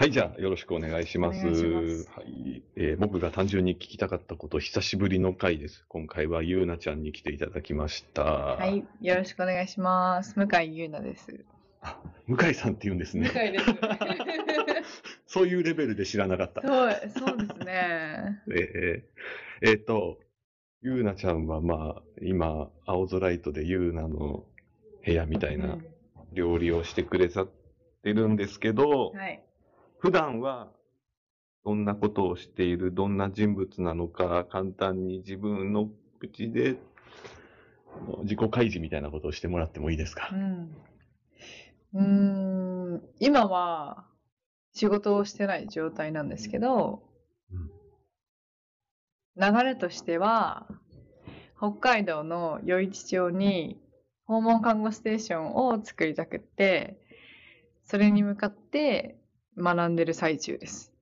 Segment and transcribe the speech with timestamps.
[0.00, 1.44] はい、じゃあよろしくお願いします。
[1.44, 5.84] ますはい、えー僕が単純に聞きたかったこと、久しぶりの回です。
[5.88, 8.24] 今回はゆうなちゃんに来ていただきました。
[8.24, 10.38] ははい、よろしくお願いします。
[10.38, 11.44] 向井優奈です。
[12.26, 13.48] 向井さんって言うんです向ね。
[13.50, 13.64] 井です。
[15.28, 16.62] そういうレベルで知らなかった。
[16.62, 18.40] そう、そうですね。
[18.50, 20.18] えーえーと、
[20.80, 24.46] ゆうなちゃんはまあ、今、青空イトでゆうなの
[25.04, 25.86] 部屋みたいなうん
[26.32, 27.50] 料理をしてくれさっ
[28.02, 29.44] てるんですけど、はい。
[30.00, 30.68] 普段は
[31.64, 36.76] どんなことをしている、どんな人物なのか、簡単に自分の口で
[38.22, 40.30] 自己開示みたいなことをしてもらってもいいですか？
[40.32, 40.36] う。
[40.36, 40.76] ん。
[41.92, 42.02] うー
[42.96, 44.06] ん、今は
[44.72, 47.02] 仕事をしてない状態なんですけど、
[49.36, 50.66] 流れとしては、
[51.58, 53.78] 北海道の余市町に
[54.24, 56.98] 訪問看護ステーションを作りたくって、
[57.84, 59.19] それに向かって
[59.56, 60.92] 学んでる最中です。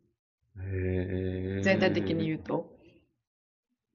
[0.57, 2.67] 全体的に言うと。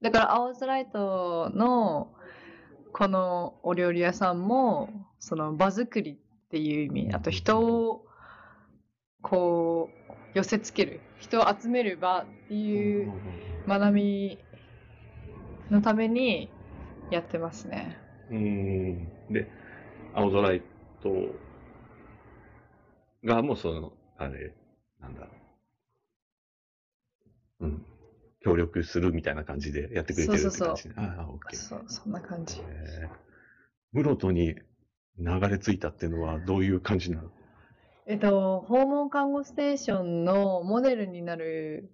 [0.02, 2.12] だから、青空イトの
[2.92, 6.16] このお料理屋さんも、その場作りっ
[6.50, 8.06] ていう意味、あと人を
[9.22, 13.12] こう寄せつける、人を集める場っていう
[13.66, 14.38] 学び
[15.70, 16.50] のために
[17.10, 17.98] やってますね。
[18.30, 19.08] うん。
[19.30, 19.48] で、
[20.14, 20.62] 青空イ
[21.02, 21.10] ト
[23.24, 24.54] がもうその、あれ、
[25.00, 25.28] なんだろ
[27.60, 27.66] う。
[27.66, 27.86] うん。
[28.40, 30.58] 協力するみたいな感じでやってくれてるって感じ、ね。
[30.58, 31.60] そうそうそうああ、オッケー。
[31.60, 32.60] そう、そんな感じ。
[32.60, 33.24] えー
[33.96, 34.56] 室戸に
[35.20, 37.30] 流れ着いたっていうのはどういう感じなの？
[38.08, 41.92] えっと、訪問看護ステーションのモデルになる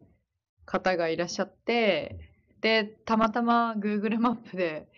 [0.65, 2.17] 方がいらっしゃって、
[2.63, 4.89] で、たまたま Google マップで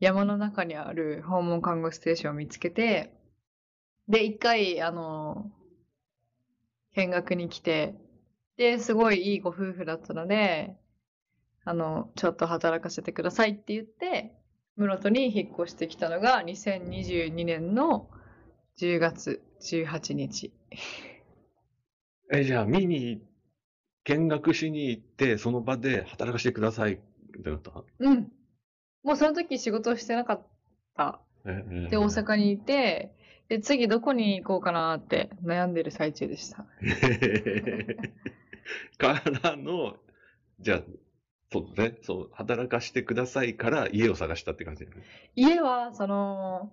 [0.00, 3.14] 山の中にある訪問看護ステーションを見つけて、
[4.06, 5.50] で、一回、あの、
[6.94, 7.94] 見学に来て、
[8.56, 10.76] で、すごいいいご夫婦だったので、
[11.64, 14.34] あの、ちょっと働かせてくださいって言って、
[14.76, 18.08] 室戸に引っ越してきたのが2022年の
[18.78, 20.52] 10月18日。
[22.32, 23.20] え、じゃあ見に、
[24.04, 26.96] 見学しに行って、その場で働かせてくださいっ
[27.42, 27.84] てなった？
[27.98, 28.32] うん。
[29.02, 30.46] もうその時仕事をしてなかっ
[30.96, 31.20] た。
[31.44, 33.14] えで、大阪にいて、
[33.50, 36.64] で、次どこに行こうかなって悩んでる最中でした。
[38.96, 39.96] からの、
[40.60, 40.82] じゃあ、
[41.50, 44.92] そうね、そう、働かしてくださいから家を探したって感じね。
[45.34, 46.72] 家は、その、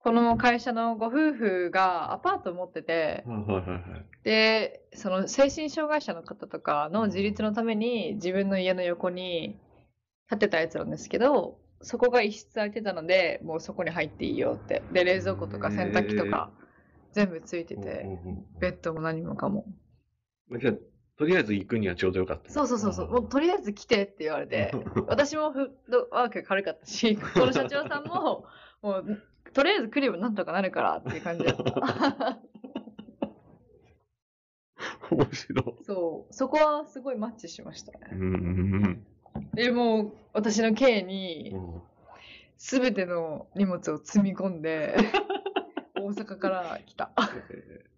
[0.00, 3.24] この会社のご夫婦がアパートを持ってて。
[4.22, 9.58] で、その精神障害者の方とかの自立のために自分の家の横に
[10.28, 14.82] 建てたやつなんですけど、そこが一室空いてたので、もうそこに入っていいよって。
[14.92, 16.50] で、冷蔵庫とか洗濯機とか
[17.12, 19.64] 全部ついてて、うんうんベッドも何もかも。
[20.50, 20.74] うんじゃあ、
[21.16, 22.50] とりあえず行くにはちょうどよかった。
[22.50, 23.10] そうそうそうそう。
[23.10, 24.72] もうとりあえず来てって言われて、
[25.06, 28.46] 私もフットワーク軽かったし、この社長さんも、
[28.82, 32.40] もう、とりあえず来ればなんとかなるからっていう感じだった。
[35.10, 35.84] 面白い。
[35.84, 36.32] そう。
[36.32, 37.98] そこはすごいマッチしましたね。
[38.12, 38.24] うんう
[38.88, 39.06] ん
[39.54, 41.82] でもう、私の軽うに、ん
[42.62, 44.94] すべての荷物を積み込んで、
[45.96, 47.10] 大阪から来た。
[47.50, 47.90] えー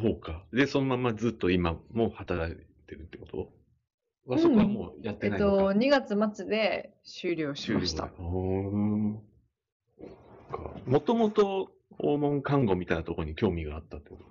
[0.00, 0.44] そうか。
[0.52, 2.56] で、そのままずっと今も働い
[2.86, 3.50] てるってこと？
[4.26, 5.62] は、そこはもうやってえっないのか。
[5.64, 8.06] と、2月末で終了しました。
[8.06, 9.24] も
[11.04, 14.24] ともと訪問看護みたいなところに興味があったってこと？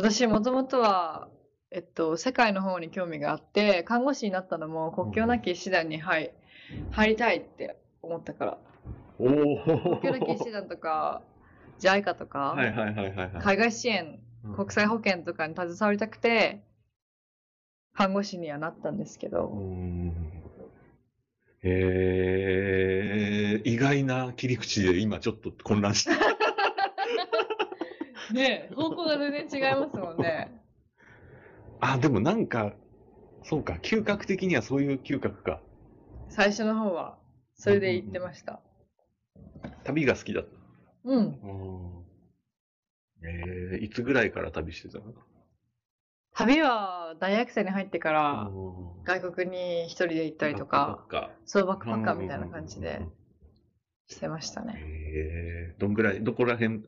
[0.00, 1.28] 私、もともとは、
[1.74, 6.32] えっと、世界の方に興味があって、看護師になったのも国境なき医師団に入
[6.92, 8.58] 入りたいって思ったから。
[9.18, 11.20] おお国境なき医師団とか、
[11.80, 13.30] JICA とか、はいはいはいはいはい。
[13.42, 14.20] 海外支援、
[14.54, 16.62] 国際保険とかに携わりたくて、
[17.92, 20.12] 看護師にはなったんですけうど、ん
[21.64, 26.12] えー、意外な切り口で今ちょっと混乱して。
[28.32, 30.63] ねえ方向が全然違いますもんね。
[31.86, 32.72] あ、でもなんか、
[33.42, 35.60] そうか、嗅覚的にはそういう嗅覚か。
[36.30, 37.18] 最初の方は、
[37.56, 38.60] それで言ってました。
[39.84, 40.50] 旅が好きだった。
[41.04, 41.38] うん。
[43.22, 45.04] えー、いつぐらいから旅してたの？
[46.32, 51.04] 旅は大学生に入ってから、うん外国に一人で行ったりとか、
[51.44, 53.02] そうバックパッカーみたいな感じで
[54.08, 54.82] してましたね。
[54.82, 56.82] えー、どんぐらい、どこら辺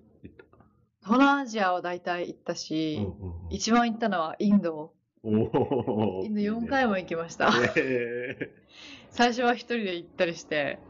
[1.07, 3.07] 東南アジアは大体行ったし、
[3.49, 4.93] 一番行ったのはインド。
[5.23, 5.53] インド
[6.25, 7.53] 4回も行きました。
[7.77, 8.53] え
[9.11, 10.81] 最初は一人で行ったりして、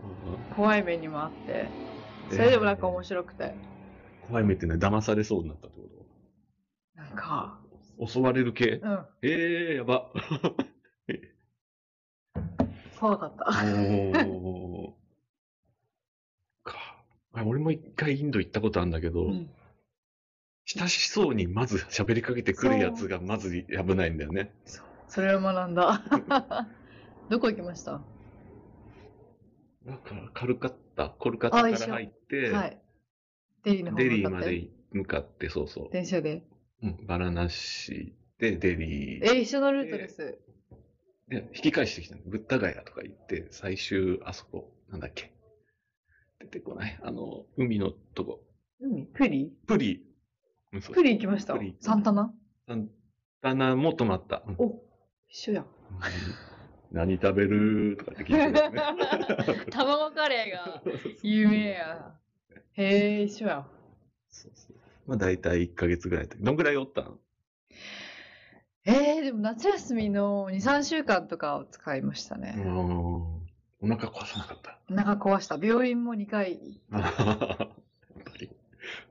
[0.56, 1.68] 怖い目にもあって、
[2.30, 3.52] それでもなんか面白くて。
[4.26, 5.86] 怖い目ってね、騙されそうになったってこ
[6.94, 7.60] なんか、
[8.02, 8.80] 襲われる系？
[8.82, 10.10] うん、ええー、やば。
[12.98, 13.44] 怖かった。
[13.44, 14.92] おー。
[16.64, 17.04] か。
[17.34, 19.50] あ俺も一回インド行ったことあるんだけど、うん
[20.66, 24.52] 親しそうにまず喋りかけてくるやつがまず危ないんだよね。
[25.06, 26.02] それを学んだ。
[27.30, 28.02] どこ行きました？
[29.84, 32.82] なんか、カルカッタ、コルカッタから入って、はい。
[33.62, 34.44] デリーの方デリー向かって？
[34.44, 35.88] まで向かって、そうそう。
[35.92, 36.42] 電車で？
[36.82, 39.34] うん、バラナシでデリー。
[39.36, 40.38] え、一緒のルートです。
[41.28, 42.22] で、引き返してきたの。
[42.26, 45.32] ブッダガヤとか行って、最終、あそこ、なんだっけ？
[46.40, 46.98] 出てこない。
[47.00, 48.42] あの、海のとこ。
[48.80, 49.06] 海？
[49.14, 49.52] プリ？
[49.68, 50.04] プリ。
[50.92, 51.54] プリ行きました？
[51.80, 52.32] サンタナ？
[52.68, 52.88] サン
[53.42, 54.42] タナも泊まった。
[54.46, 54.82] うんお、
[55.28, 55.66] 一緒やん。
[56.92, 57.96] 何食べる？
[57.98, 59.64] とかって聞いてるよね。
[59.70, 60.82] 卵カレーが
[61.22, 62.14] 有名や。
[62.72, 63.66] へえ、一緒や。
[64.28, 64.76] そうそう
[65.06, 66.28] まあ大体1ヶ月ぐらい。
[66.28, 67.18] どんぐらいおったん？
[68.84, 72.52] えー、でも夏休みの2、3週間とかを使いましたうね。
[72.52, 72.68] ん。
[72.68, 73.40] お
[73.82, 74.78] 腹壊さなかった。
[74.90, 75.58] お腹壊した。
[75.60, 76.80] 病院も2回。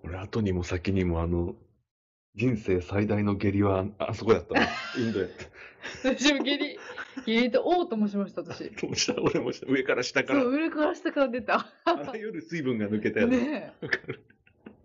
[0.03, 1.55] 俺、後にも先にもあの、
[2.35, 4.65] 人生最大の下痢はあそこやったの。
[5.01, 5.45] インドやった。
[6.09, 6.77] 私も下痢、
[7.25, 8.69] 下痢とおうともしました、私。
[8.71, 9.71] どうした俺もした。
[9.71, 10.51] 上から下からそう、。
[10.51, 11.71] 上から下から出た。
[11.85, 13.29] あらゆる水分が抜けたやつ。
[13.29, 14.23] ねわかる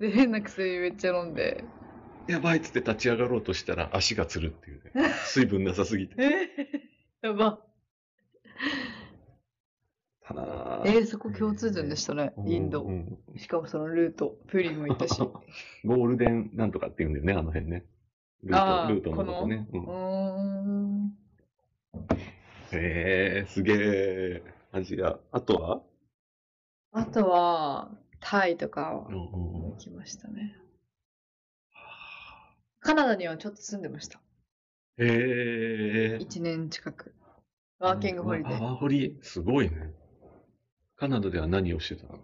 [0.01, 0.07] え。
[0.09, 1.65] で、変な薬めっちゃ飲んで。
[2.29, 5.11] やばいっつって立ち上がろうとしたら足がつるっていうね。
[5.27, 6.15] 水分なさすぎて。
[6.19, 7.65] えー、やば。
[10.35, 12.91] たなえー、そこ共通点でしたね、インドう。
[12.91, 15.21] んしかもそのルート、プリンも行ったし。
[15.21, 15.33] う
[15.87, 17.85] ゴールデンなんとかって言うんだよね、あの辺ね。
[18.43, 19.69] ルート、あールートのことね。
[19.73, 19.93] うんー
[21.07, 21.17] ん。
[22.73, 24.43] へえ、すげえ。
[24.73, 25.19] アジア。
[25.33, 25.83] あとは？
[26.93, 27.91] あとは、
[28.21, 30.57] タイとか行きましたね。
[32.81, 34.21] カナダにはちょっと住んでました。
[34.99, 36.19] へえ。
[36.21, 37.15] 1年近く。
[37.79, 38.57] ワーキングホリデー。
[38.57, 39.95] あワーホリ、すごいね。
[41.01, 42.19] カナダでは何をしてたの？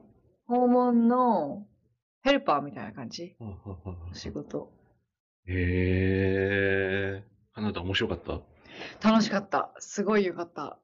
[0.47, 1.67] 訪問の
[2.21, 3.35] ヘルパーみたいな感じ？
[4.13, 4.71] 仕事。
[5.47, 7.25] へえ。
[7.55, 8.43] カナダ面白かった？
[9.11, 9.73] 楽しかった。
[9.79, 10.79] すごいよかった。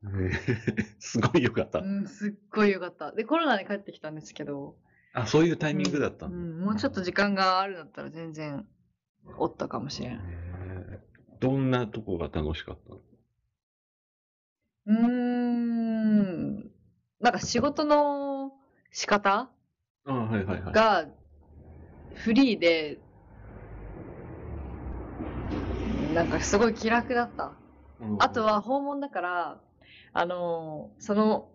[1.01, 1.87] すごいよかったう。
[1.87, 3.13] ん、すっごいよかった。
[3.13, 4.75] で、コロナで帰ってきたんですけど、
[5.13, 6.27] あ、そういうタイミングだっただ。
[6.29, 8.67] うんん、もうちょっと時間があるんだったら全然
[9.37, 10.13] おったかもしれん。
[10.13, 10.99] へー
[11.41, 13.01] どんなとこが楽しかったの？
[14.87, 14.93] う。
[17.23, 18.53] なんか仕事の
[18.91, 19.49] 仕方
[20.05, 20.75] あはいはいはい。
[20.75, 21.07] が
[22.15, 22.99] フリーで、
[26.13, 27.53] なんかすごい気楽だった。
[28.01, 29.61] うんあとは訪問だから、
[30.13, 31.49] あのーその、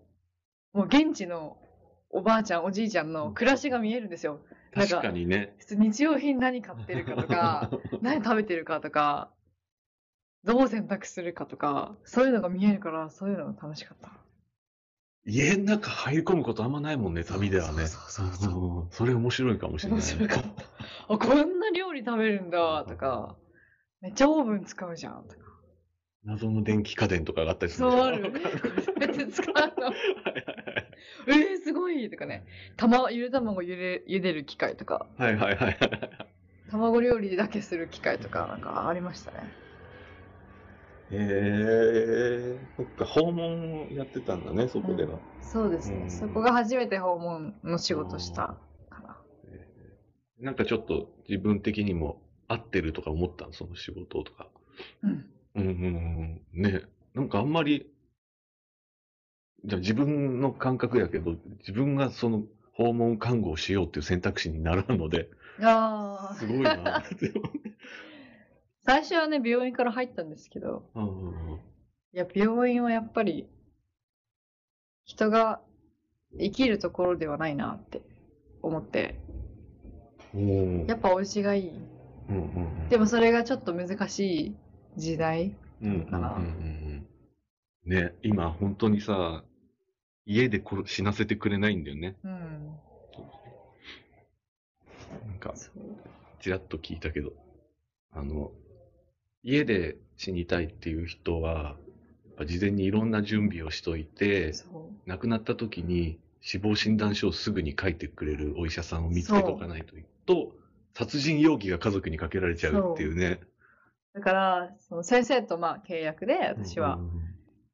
[0.73, 1.57] もう現地の
[2.09, 4.39] おばあちゃん、おじいちゃんの暮らしが見えるんですよ。
[4.73, 5.53] 確かにね。
[5.69, 7.69] 日用品何買ってるかとか、
[8.01, 9.31] 何食べてるかとか、
[10.45, 14.26] どう洗濯するかとか、そういうのが見えるから、そういうのが楽しかった。
[15.27, 17.87] 家の中入り込むことあんまないもんね、旅ではね。
[17.87, 19.99] そうそうそうそううんそれ面白いかもしれない。
[19.99, 20.49] 面白かった。
[21.13, 23.35] あ、こんな料理食べるんだ、とか、
[24.01, 25.41] めっちゃオーブン使うじゃん、とか。
[26.23, 28.29] 謎の電気家電とかがあったりすそるうある。
[28.29, 28.49] んでしょ？
[28.51, 29.93] これどうやって使うの
[31.27, 32.45] えー、すごいとかね。
[32.77, 35.77] 卵、ゆで卵ゆで、茹でる機械とか、はいはいはいはい。
[36.71, 39.53] 卵料理だけする機械とか、なんかありましたね。
[41.09, 45.19] へえ、そっか、訪問やってたんだね、そこでは。
[45.41, 45.97] そうですね。
[46.01, 48.57] うんそこが初めて訪問の仕事した
[48.89, 49.17] かな。
[50.39, 53.53] なんかちょっと自分的にも合ってるとか思ったの？
[53.53, 54.47] その仕事とか。
[55.03, 55.25] うん。
[55.55, 56.61] うんうんうん。
[56.61, 56.81] ね。
[57.15, 57.89] なんかあんまり、
[59.65, 65.29] じゃあ自分の感覚やけど、自分がその訪問看護をしようっていう選択肢にならんので、
[65.61, 66.35] ああ。
[66.35, 67.33] すごいなって。
[68.87, 71.59] 最初はね、病院から入ったんですけど、うんうんうん
[72.13, 73.45] いや、病院はやっぱり、
[75.03, 75.59] 人が
[76.39, 78.01] 生きるところではないなって
[78.61, 79.19] 思って、
[80.33, 81.71] うんやっぱお家がいい。
[82.29, 84.55] うんうんうんでもそれがちょっと難しい
[84.95, 85.53] 時代。
[85.81, 87.07] うんうんうんかなうんうん
[87.85, 89.43] ね、今本当にさ、
[90.25, 92.15] 家で殺死なせてくれないんだよね。
[92.23, 92.31] うん。
[95.27, 95.53] なんか。
[96.39, 97.33] ちらっと聞いたけど、
[98.13, 98.51] あの、
[99.43, 101.75] 家で死にたいっていう人は、
[102.45, 110.51] 事前にいろんな準備をしといて、そ亡くなった時に死亡診断書をすぐに書いてくれるお医者さんを見つけておかないと、と、
[110.95, 113.39] 殺人容疑が家族にかけられちゃうっていうね。
[114.15, 114.19] う。
[114.19, 117.21] だから、その先生とまあ契約で、私はうん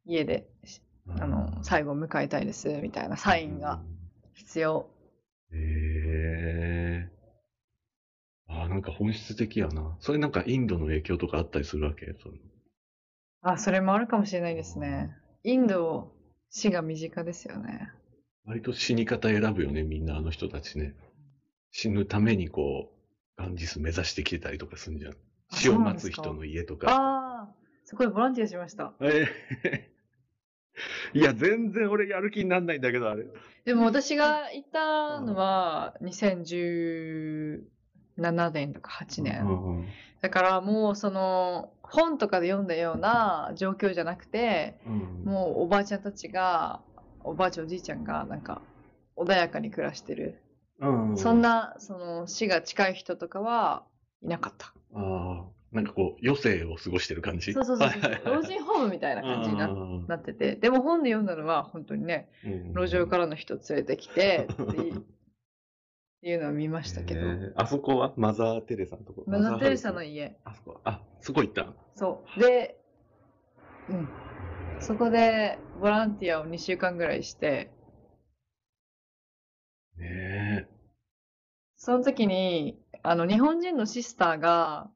[0.06, 0.48] 家で、
[1.08, 3.82] うんあの、最後を迎えたいです、みたいなサインが。
[4.34, 4.90] 必要。
[5.52, 5.93] へえあ、
[8.74, 9.96] なんか本質的やな。
[10.00, 12.14] それなんかインドの影響とかあったりするわけ？
[12.22, 12.36] その
[13.42, 15.16] あ、それもあるかもしれないですね。
[15.44, 16.12] インド、
[16.50, 17.92] 死が身近ですよね。
[18.46, 20.96] 割と死に方選ぶよね、みんなあの人たちね。
[21.72, 22.92] 死ぬためにこ
[23.38, 25.12] う、ガンジス目指してきてたりとかするんじゃん。
[25.14, 25.16] あ
[25.56, 26.88] 死を待つ人の家とか。
[26.90, 28.94] ああ、すごいボランティアしました。
[29.02, 29.26] え
[31.14, 33.26] ーいや、全然俺やる気になんないんだけど、あれ。
[33.66, 35.96] でも私が行ったのは
[38.20, 39.42] 2017年とか8年。
[39.42, 39.86] うんうん
[40.22, 46.80] だからもうその本とかで読んだような状況じゃなくて、うんもうおばあちゃんたちが、
[47.26, 48.62] おばあちゃんおじいちゃんがなんか
[49.18, 50.40] 穏やかに暮らしてる。
[50.80, 53.84] うんそんなその死が近い人とかは
[54.24, 54.68] いなかった。
[54.96, 55.44] ああ、
[55.74, 57.52] なんかこう、余生を過ごしてる感じ？
[57.52, 57.90] そうそうそう
[58.24, 60.56] 老人ホームみたいな感じになうんなってて。
[60.56, 64.48] でも本で読んだのは本当にね、うん路上からの人連れてきて
[66.24, 67.20] っていうのを見ましたけど。
[67.20, 67.52] えー。
[67.58, 68.14] あそこは？
[68.16, 69.26] マザー・テレサのとこ？
[69.28, 70.38] マザー・テレサの家。
[70.46, 71.64] あそこ、あ、そこ行った？
[71.64, 72.40] んそう。
[72.40, 72.80] で、
[73.90, 74.10] うん。
[74.80, 77.72] そこでボランティアを2週間ぐらいして、
[79.98, 80.70] ね
[81.76, 84.90] その時に、あの、日本人のシスターが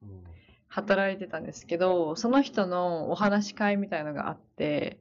[0.70, 4.98] 働いてたんですけど、その人のお話し会みたいのがあって、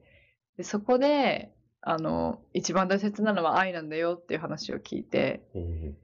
[0.57, 5.97] でそこで、あの、一番大切なのは愛なんだよっていう話を聞いて、うん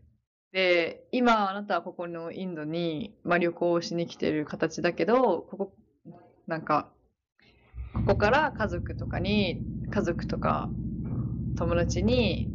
[0.54, 5.74] で、今あなたはここのインドに、まあ、旅行をしに来てる形だけど、ここ、
[6.46, 6.90] なんか、
[7.96, 10.70] ここから家族とかに、家族とか
[11.58, 12.48] 友達に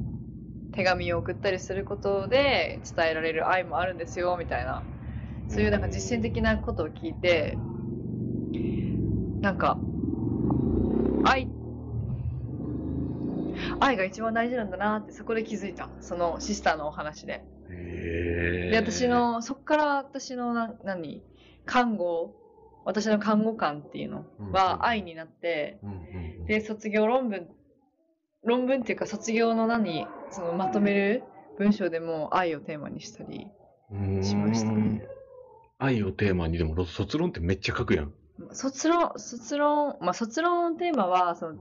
[0.73, 4.85] 手紙を送ったりすることで伝えられる愛もあるんですよ、みたいな。
[5.49, 7.59] そういうなんか実践的なことを聞いて、
[9.41, 9.77] なんか、
[11.25, 11.49] 愛、
[13.81, 15.89] 愛が一番大事なんだなってそこで気づいた。
[16.01, 17.58] そのシスターのお話で。
[18.71, 21.23] で、私、の、そっから私のな、何、
[21.65, 22.35] 看護、
[22.85, 27.47] 私の看護官っていうのは愛になって、うんで、卒業論文、
[28.43, 31.25] 論文っていうか卒業の何、そのまとめる
[31.59, 33.47] 文章でも愛をテーマにしたり、
[34.23, 35.07] しましたね。
[35.79, 38.13] 愛をテーマに、でも卒論ってめっちゃ書くやん。
[38.53, 41.59] 卒論、卒論、まあ卒論のテーマは、その、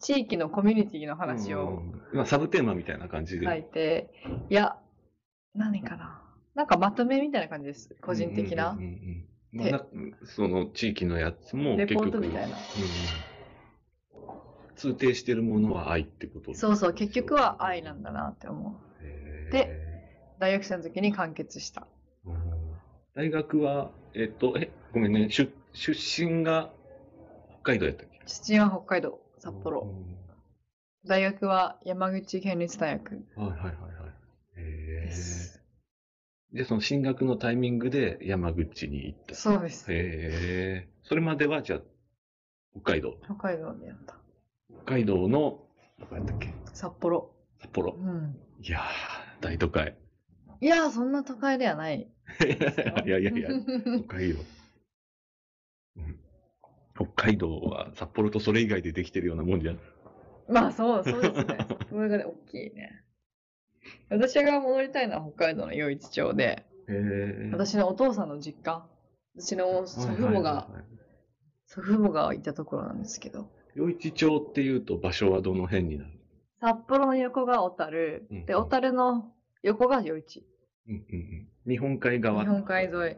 [0.00, 2.16] 地域のコミュニティの話をうん。
[2.16, 3.46] まあ、サブテーマみたいな感じで。
[3.46, 4.10] 書いて、
[4.50, 4.76] いや、
[5.56, 6.22] 何かな。
[6.54, 7.94] なんかまとめみたいな感じです。
[8.00, 8.84] 個人的なうんうん。
[8.84, 9.80] うんうんまあな
[10.24, 12.56] その地域のやつもレポ結局ートみたいな。
[12.76, 12.90] うんうん
[14.76, 19.52] 通底してるものは愛ってことそうそう、結局は愛なんだなって思う。
[19.52, 19.70] で
[20.38, 21.86] 大学生の時に完結した。
[22.26, 22.34] うん
[23.14, 26.70] 大学は、えっと、え、ごめんね、出出身が
[27.62, 28.20] 北海道やったっけ？
[28.26, 29.80] 出身は北海道、札う幌。
[29.82, 29.86] ん
[31.06, 33.72] 大学は山口県立大学はいはいはいは
[34.05, 34.05] い。
[36.52, 39.34] でその進学のタイミングで山口に行った。
[39.34, 39.92] そうです。
[39.92, 40.88] へえ。
[41.02, 41.80] それまでは、じゃあ、
[42.80, 43.18] 北海道。
[43.24, 44.16] 北海道でやった。
[44.84, 45.66] 北海道の、
[45.98, 46.54] どこやったっけ？
[46.72, 47.34] 札幌。
[47.60, 48.10] 札幌う。
[48.10, 48.36] ん。
[48.62, 49.96] いやー、大都会。
[50.60, 52.08] いやー、そんな都会ではない。
[53.04, 53.50] いやいやいや、
[54.06, 54.40] 北海道。
[55.96, 56.20] うん
[56.98, 59.78] 北海道は札幌とそれ以外でできてるようなもんじゃん。
[60.48, 61.58] まあそう、そうですね。
[61.90, 63.04] それがね、大きいね。
[64.10, 66.64] 私が戻りたいのは北海道の余市町で。
[67.52, 68.86] 私のお父さんの実家、
[69.36, 70.68] 私の祖父母が、
[71.66, 76.10] 祖父母がいたところなんですけど、余市町っていうと場所はどの辺になる？
[76.60, 80.46] 札幌の横が小樽、うんで、小樽の横が余市。
[80.88, 81.02] うんうん
[81.66, 81.70] うん。
[81.72, 82.42] 日本海側。
[82.42, 82.94] 日本海沿い。
[82.94, 83.16] はいはい。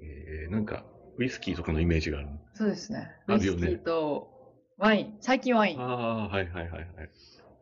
[0.00, 0.84] えー、なんか、
[1.16, 2.28] ウイスキーとかのイメージがある。
[2.54, 3.10] そうですね。
[3.26, 5.16] あるよねウイスキーとワイン。
[5.20, 5.80] 最近ワイン。
[5.80, 6.88] ああ、はいはいはいはい。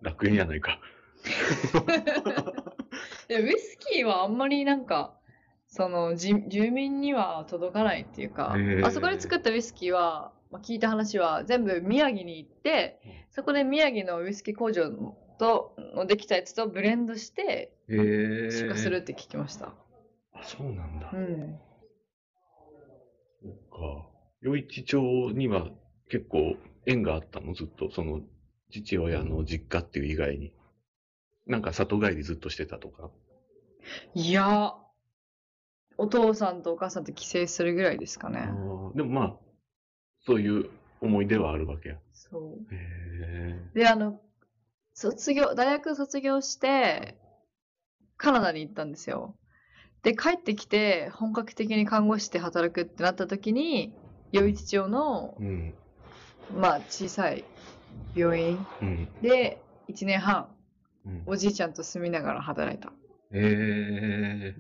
[0.03, 0.81] 楽園やないか。
[3.29, 5.15] でウイスキーはあんまりなんか、
[5.69, 14.91] そのじ住民には届かないっていうかへー、あそこで作ったウイスキーは、まあ、聞いた話は全部宮城に行ってうん、そこで宮城のウイスキー工場
[15.39, 17.73] とのできたやつとブレンドして。
[17.89, 19.73] 出荷するって聞きました。
[20.35, 21.11] あ、そうなんだ。
[21.13, 21.59] うん。
[23.43, 24.09] そっか。
[24.45, 25.69] 余市町には
[26.11, 26.57] 結構
[26.87, 27.55] 縁があったの？
[27.55, 28.21] ずっと、その
[28.71, 30.53] 父親の実家っていう以外に。
[31.49, 33.11] なんか里帰りずっとしてたとか？
[34.15, 34.75] いや、
[35.97, 38.39] お父さんとお母さんと帰省するぐらいですかあね。
[38.39, 39.37] ーでもまあ、
[40.27, 41.97] そういう思い出はあるわけや。
[42.13, 42.75] そう。
[42.75, 44.21] へで、あの、
[44.93, 47.17] 卒業、大学卒業して、
[48.17, 49.35] カナダに行ったんですよ。
[50.03, 53.95] で、帰ってきて、本格的に看護師で働くってなった時に、
[54.35, 55.75] 余市町のえ。、うん。
[56.51, 57.45] まあ、小さい
[58.15, 59.09] 病院うん。
[59.23, 60.58] で、1年半、うん、
[61.27, 62.89] おじいちゃんと住みながら働いた。
[62.89, 62.93] へ
[63.33, 64.57] え。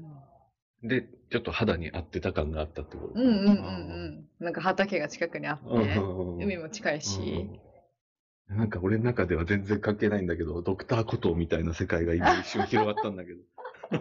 [0.82, 3.14] で、ちょっと肌に合ってた感があったってこと？
[3.14, 4.44] うんうんうんうん。
[4.44, 5.78] なんか畑が近くにあって、う
[6.38, 13.42] ん海も近いし、うんなんか俺の中では全然関係ないんだけど、ドクターコトーみたいな世界が今一瞬広がったんだけど。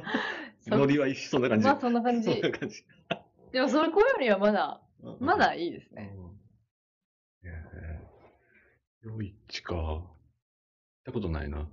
[0.62, 1.66] そノリは一緒そんな感じ。
[1.66, 2.86] まあそんな感じ感じ。
[3.52, 4.82] でもその子よりはまだ、
[5.20, 6.16] まだいいですうんね。
[7.44, 8.08] ええ
[9.04, 9.74] 夜市か。
[9.76, 10.04] 行っ
[11.04, 11.68] たことないな。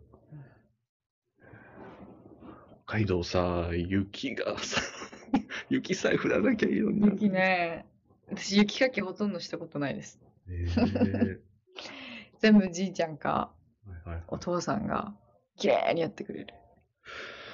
[2.87, 4.81] 北海道さ、雪がさ、
[5.71, 7.07] 雪さえ降らなきゃいいのにな。
[7.09, 7.87] 雪ね。
[8.29, 10.21] 私雪かきほとんどしたことないです。
[10.49, 11.41] ええ
[12.41, 13.53] 全部じいちゃんか
[13.87, 15.15] はいはいお父さんが
[15.57, 16.55] 綺麗にやってくれる。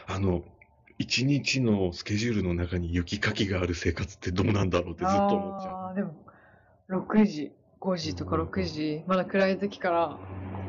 [0.09, 0.45] あの、
[0.99, 6.15] 一日のスケジュールの中に雪かきがある生活ってどうなんだろうってずっと思っちゃあーでも、
[6.89, 10.19] 6時、5時とかうん6時、まだ暗い時から、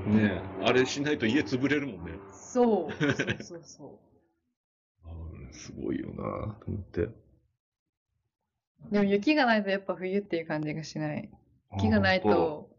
[0.08, 0.16] う。
[0.16, 2.12] ねえ、あれしないと家潰れるもんね。
[2.32, 4.11] そう、そうそうそあー
[5.52, 7.02] すごいよなと思って。
[7.02, 7.14] う。
[8.92, 11.30] でも雪がないとやっぱ冬っていう感じがしない。
[11.74, 12.70] 雪がないと、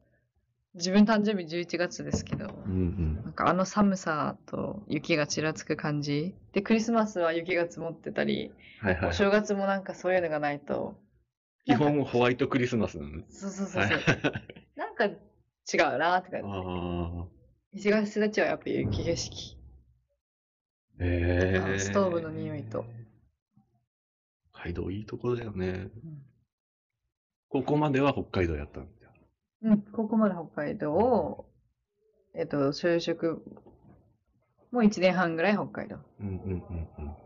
[0.74, 3.20] 自分誕生日11月ですけど、うんうん。
[3.24, 6.34] なんかあの寒さと雪がちらつく感じ。
[6.52, 9.08] で、クリスマスは雪が積もってたり、はいはい。
[9.10, 10.96] お正月もなんかそういうのがないと、
[11.64, 13.24] 基本ホワイトクリスマスなのね。
[13.30, 14.32] そうそうそうはいそう。
[14.76, 15.14] なんか違
[15.94, 16.48] うなって感じ。
[16.48, 17.26] ああ。
[17.74, 19.61] 1月1日はやっぱ雪景色。
[20.98, 22.84] えストーブの匂いと。
[24.52, 25.66] 北海道いいところだよね。
[25.66, 26.22] うん
[27.52, 29.12] ここまでは北海道やったんだよ。
[29.64, 31.44] うん、ここまで北海道を、
[32.34, 33.44] えっと、就職
[34.70, 35.96] もう1年半ぐらい北海道。
[36.18, 37.16] うんうんうんうん。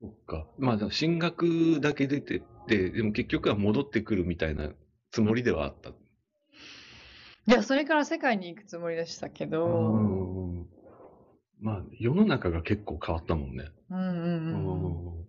[0.00, 0.46] そっか。
[0.58, 4.70] まあ、進学だけ出てって、でも結局は戻ってくるみたいな
[5.12, 5.90] つもりではあった。
[5.90, 5.92] い
[7.46, 10.66] や、それから世界に行くつもりでしたけど、うん
[11.58, 13.64] まあ、世の中が結構変わったもんね。
[13.90, 15.26] うんうんうんうん。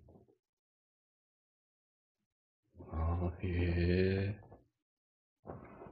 [2.91, 4.41] ああ、へえ。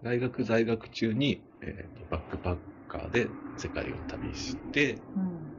[0.03, 2.57] 大学在学中に、えーとバックパッ
[2.87, 5.51] カーで世界を旅して、うん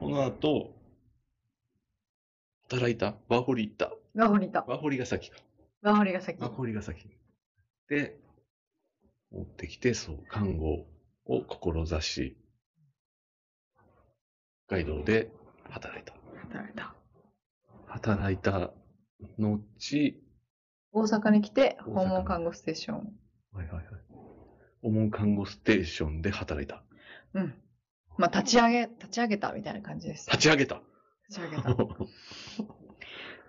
[0.00, 0.74] この後、
[2.70, 3.14] 働いた？
[3.28, 3.92] ワーホリ行った？
[4.14, 4.64] ワーホリいた。
[4.66, 5.36] ワーホリが先か。
[5.82, 6.40] ワーホリが先。
[6.40, 7.06] ワーホリが先。
[7.88, 8.16] で、
[9.30, 10.86] 持ってきて、そう、看護
[11.26, 12.36] を志し、
[14.70, 15.32] 北海道で
[15.68, 16.14] 働いた。
[16.48, 16.94] 働いた。
[17.88, 18.70] 働いた
[19.36, 19.64] 後、
[20.92, 22.96] 大阪に来て、訪問看護ステーション。
[23.52, 23.84] はいはいはい。
[24.82, 26.84] 訪問看護ステーションで働いた。
[27.34, 27.54] うん。
[28.16, 30.30] まあ、立ち上げ、立ち上げたみたいな感じです。
[30.30, 30.80] 立ち上げた。
[31.28, 31.76] 立ち上げた。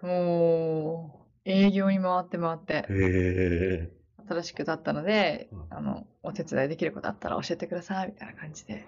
[0.07, 3.91] もう、営業に回って回って、へえ。
[4.27, 8.87] 新しく立ったのでうん、あの、お手伝いできることあったら教えてください、みたいな感じで。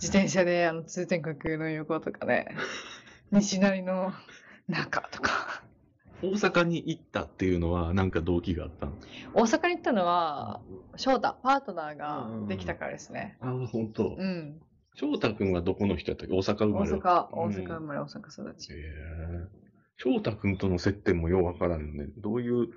[0.00, 2.54] 自転車で、あの、通天閣の横とかね、
[3.30, 4.12] 西成の
[4.68, 5.62] 中とか。
[6.22, 8.92] 大阪に行ったっていうのは何か動機があったの？
[9.34, 10.60] 大阪に行ったのは、
[10.96, 13.36] 翔太、パートナーができたからですね。
[13.40, 14.16] ああ、本当。
[14.18, 14.60] うん。
[14.94, 16.34] 翔太くんはどこの人やったっけ？
[16.34, 16.92] 大阪生大まれ。
[16.92, 18.76] 阪、うん大阪生まれ、大阪育ちへ。
[18.76, 18.80] え。
[19.96, 22.06] 翔太くんとの接点もようわからんよね。
[22.16, 22.68] どういう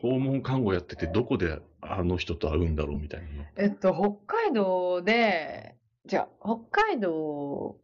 [0.00, 3.26] 訪問看護やってて、どこであの人と会うんだろうみたいな。
[3.56, 5.75] えっと、北海道で、
[6.06, 7.80] じゃあ、北海道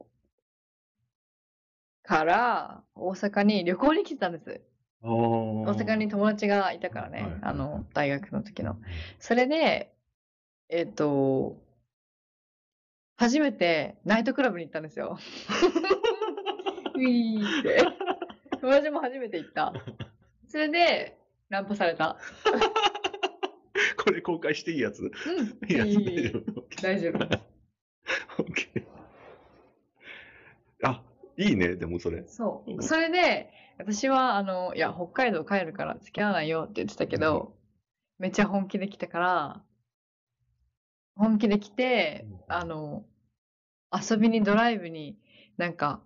[2.04, 4.60] から大阪に旅行に来てたんです。
[5.02, 8.76] 大大阪に友達がいたからねはいはい、あの、大学の時の。
[9.18, 9.92] それで、
[10.68, 11.60] えっと、
[13.16, 15.18] 初めてナイトクラブに行ったんですよ。
[16.94, 17.84] ウィーって。
[18.60, 19.72] 友達も初めて行った。
[20.46, 22.18] それで、ナンパされた。
[23.98, 25.02] これ公開していいやつ？
[25.02, 25.10] うん。
[25.68, 27.51] いいやつ大丈夫。
[28.38, 28.42] 大丈夫。
[28.42, 29.02] オッケー。
[30.84, 31.02] あ、
[31.36, 32.24] いいね、でもそれ。
[32.26, 32.82] そうう。
[32.82, 37.54] それで、私は、あの、いや、北海道帰るから付き合わないよって言ってたけど、
[38.18, 39.62] めっちゃ本気で来たから、
[41.14, 43.04] 本気で来てうん、あの、
[43.92, 45.18] 遊びにドライブに、
[45.56, 46.02] なんか、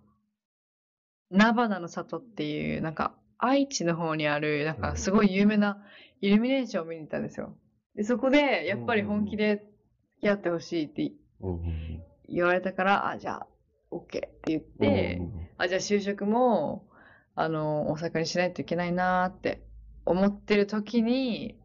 [1.29, 5.83] 菜花の里っていう、なんか、愛知の方にある、なんか、すごい有名な
[6.21, 7.57] イルミネーションを見に行ったんですよ。
[7.95, 9.57] で、そこで、やっぱり本気で
[10.15, 11.11] 付き合ってほしいって
[12.29, 13.47] 言われたから、あ、じゃあ、
[13.91, 16.87] OK って言って、うんあ、じゃあ就職も、
[17.35, 19.61] あの、大阪にしないといけないなーって
[20.05, 21.57] 思ってる時に、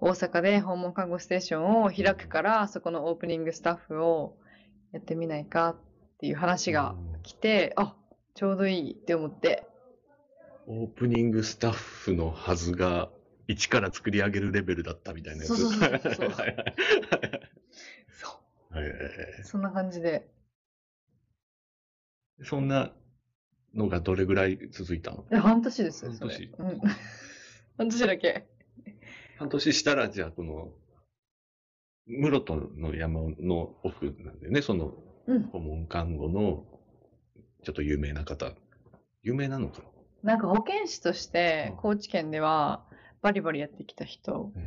[0.00, 4.36] 大阪で訪問看護ステーションを開くから、そこのオープニングスタッフを
[4.92, 5.76] やってみないかっ
[6.18, 7.94] ていう話が来て、あ、
[8.34, 9.66] ちょうどいいって思って、
[10.66, 13.10] オープニングスタッフのはずが、
[13.46, 15.56] 一から作り上げるレベルだったみたいなやつ。
[15.56, 16.30] そうそうそうそう
[18.78, 20.28] はいはいそんな感じで、
[22.44, 22.92] そんな
[23.74, 25.24] のがどれぐらい続いたの？
[25.30, 26.34] え、半年ですよ、半それ。
[26.36, 26.80] 年うん。
[27.76, 28.46] 半年だけ。
[29.38, 30.72] 半年したら、じゃあこの、
[32.06, 34.94] 室戸の山の奥なんでね、その
[35.26, 35.42] うん。
[35.48, 36.64] 訪問看護の
[37.64, 38.52] ちょっと有名な方。
[39.22, 39.82] 有名なのか
[40.22, 40.34] な？
[40.34, 42.84] なんか保健師としてうん高知県では
[43.22, 44.60] バリバリやってきた人へ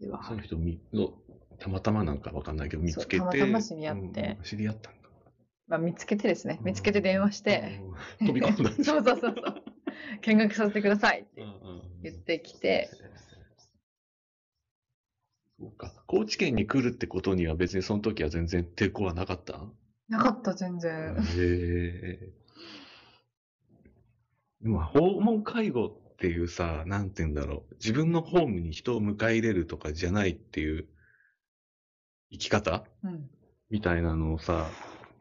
[0.00, 0.04] え。
[0.06, 1.12] ではその人みの、
[1.58, 3.18] たまたまなんかわかんないけど見つけて。
[3.18, 5.08] たまたま知り合ってうん知り合ったんだ。
[5.66, 7.80] まあ、見つけてですね見つけて電話して、
[8.20, 8.26] うん。
[8.28, 9.62] 飛び込んだ そうそうそうそう
[10.22, 11.42] 見学させてくださいって
[12.02, 12.88] 言ってきて、
[15.58, 15.92] そうか。
[16.06, 19.66] 高知県に来るってことには別にその時は全然抵抗はなかった？
[20.08, 22.32] なかった全然、へえ。
[24.62, 27.74] でも、訪問介護っていうさ、なんて言うんだろう。
[27.74, 30.88] 自分のホームに人を迎え入れるとかじゃないっていう
[32.30, 32.84] 生き方？
[33.04, 33.30] うん、
[33.70, 34.66] みたいなのをさ、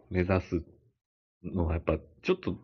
[0.10, 0.64] 目指す
[1.44, 2.56] のはやっぱちょっと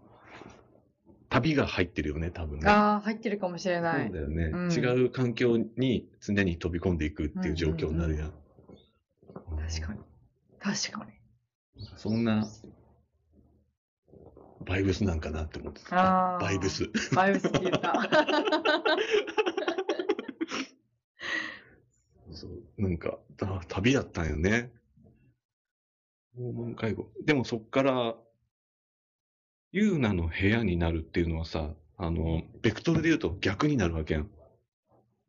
[1.29, 2.69] 旅が入ってるよね、多分ね。
[2.69, 8.33] ああ入ってるかもしれないそうだよね、うん違う環境に常に飛び込んでいくっていう状況になるやん。
[9.67, 9.99] 確かに
[10.59, 11.13] 確かに
[11.83, 11.89] に。
[11.97, 12.47] そんな、
[14.65, 16.37] バイブスなんかなって思ってた。
[16.41, 16.89] バイブス。
[17.13, 17.93] バイブスって言った
[22.33, 24.71] そう、なんか、た旅だったんよね。
[26.35, 27.09] 訪問介護。
[27.25, 28.15] でもそっから、
[29.71, 34.29] ユーナの部屋になるっていうのはさ、あの、ベクトルで言うと逆になるわけやん。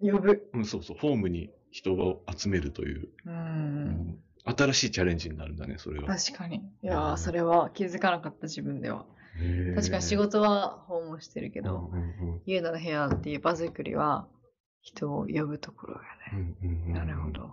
[0.00, 0.50] 呼ぶ。
[0.52, 6.06] うん、そうそう、ホームに人を集めるという、うん新しいチャレンジになるんだね、それは。
[6.06, 6.56] 確かに。
[6.82, 9.06] いやそれは気づかなかった自分では。
[9.74, 11.90] 確かに仕事は訪問してるけけど、
[12.46, 14.28] ユーナの部屋っていう場作りは
[14.84, 16.56] 人を呼ぶところうんやね。
[16.62, 17.50] うんうんうんなるほど。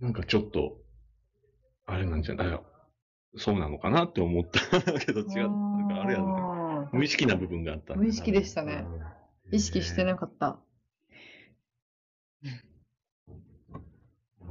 [0.00, 0.78] なんかちょっと、
[1.86, 2.60] あれなんじゃない
[3.36, 5.50] そうなのかなって思ったけど違う。
[5.50, 6.88] なんかあれやんね。
[6.92, 8.86] 無意識な部分があったんだ無意識でしたね。
[9.50, 10.60] 意識してなかった。
[12.44, 12.50] す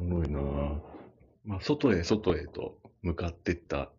[0.09, 0.81] ごいなぁ
[1.45, 3.91] まあ、外へ外へと向かってった。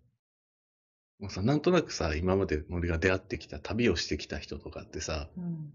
[1.20, 5.72] もうさ、なんとなくさ、今まで俺が出会ってきた、旅をしてきた人とかってさ、うん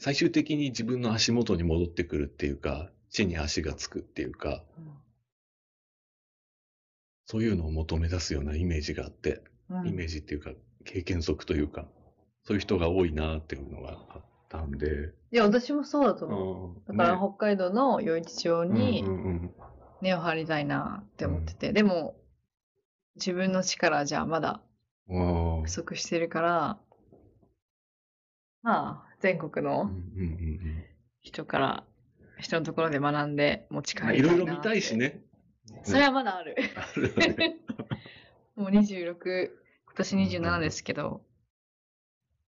[0.00, 4.64] 最終的に自分の足元に戻ってくるっていうか、地に足がつくっていうか、
[7.26, 9.88] そういうのを求め出すようなイメージがあって、うん。
[9.88, 10.52] イメージっていうか、
[10.84, 11.86] 経験則というか、
[12.44, 15.12] そういう人が多いなっていうのがあったんで。
[15.32, 16.88] いや、私もそうだと思う。
[16.88, 17.18] だからね。
[17.18, 19.54] 北海道の余市町にうんうんうん。
[20.00, 22.16] 根を張りたいなって思ってて、でも
[23.16, 24.62] 自分の力じゃまだ
[25.06, 26.78] 不足してるから、
[28.62, 29.94] まあ全国のうんうんう
[30.26, 30.84] ん
[31.22, 31.84] 人から、
[32.38, 34.96] 人のところで学んで持ち帰りたいろいろ見たいし。
[34.96, 35.20] ね。
[35.82, 36.56] それはまだある。
[36.76, 37.56] あるよね。
[38.56, 39.50] もう26、
[39.84, 41.22] 今年27ですけど、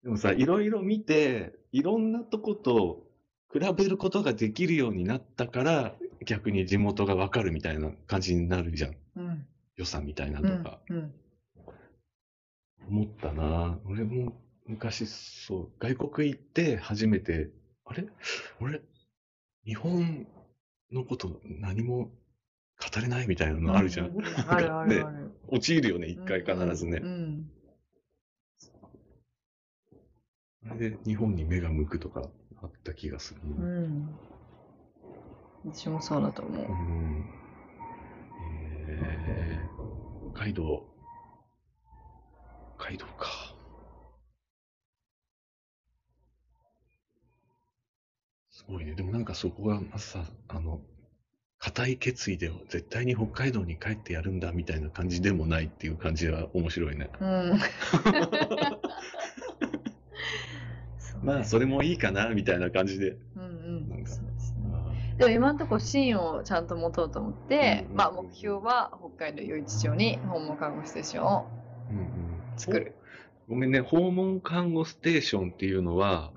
[0.03, 3.07] でもさ、いろいろ見て、いろんなとこと
[3.53, 8.97] 比べることができるようになったから、逆に地元がわかるみたいな感じになるじゃん。
[9.17, 9.47] うん。
[9.77, 10.81] 良さみたいなうんとか。。
[10.91, 11.15] うん。
[12.89, 17.51] 思ったな俺も昔そう、外国行って初めて、
[17.87, 18.07] あれ？
[18.61, 18.83] 俺、
[19.65, 20.27] 日本
[20.93, 24.09] のこと何も語れないみたいなのあるじゃん。
[24.09, 25.33] うあるあるあねる。
[25.49, 27.07] 陥るよね、一回必ずねう。
[27.07, 27.51] ん。
[30.71, 32.29] あれで日本に目が向くとか
[32.63, 33.65] あった気がするな。
[33.65, 34.19] うん。
[35.65, 36.67] 私もそうだと思う。
[36.67, 37.25] うん。
[38.89, 40.85] えー、北海道。
[42.77, 43.48] 北海道か。
[48.69, 48.95] ごいね。
[48.95, 50.81] でもなんかそこがさ、あの、
[51.59, 57.11] 固い決意で絶対に北海道に帰ってやるんだみたいな感じでもないっていう感じは面白いね。
[57.21, 57.59] うん。
[61.25, 63.17] まあ、それもいいかなみたいな感じで。
[63.35, 63.47] うんう
[63.81, 63.89] ん。
[63.89, 64.59] なんかそうですね。
[65.19, 71.49] でも今のところ芯をちゃんと持とうと思って、うんうんまあ目標は北海道余市町に訪問看護ステーションを
[71.91, 72.07] うんうん
[72.57, 72.95] 作る。
[73.49, 76.33] ごめんね、訪問看護ステーションっていうのは、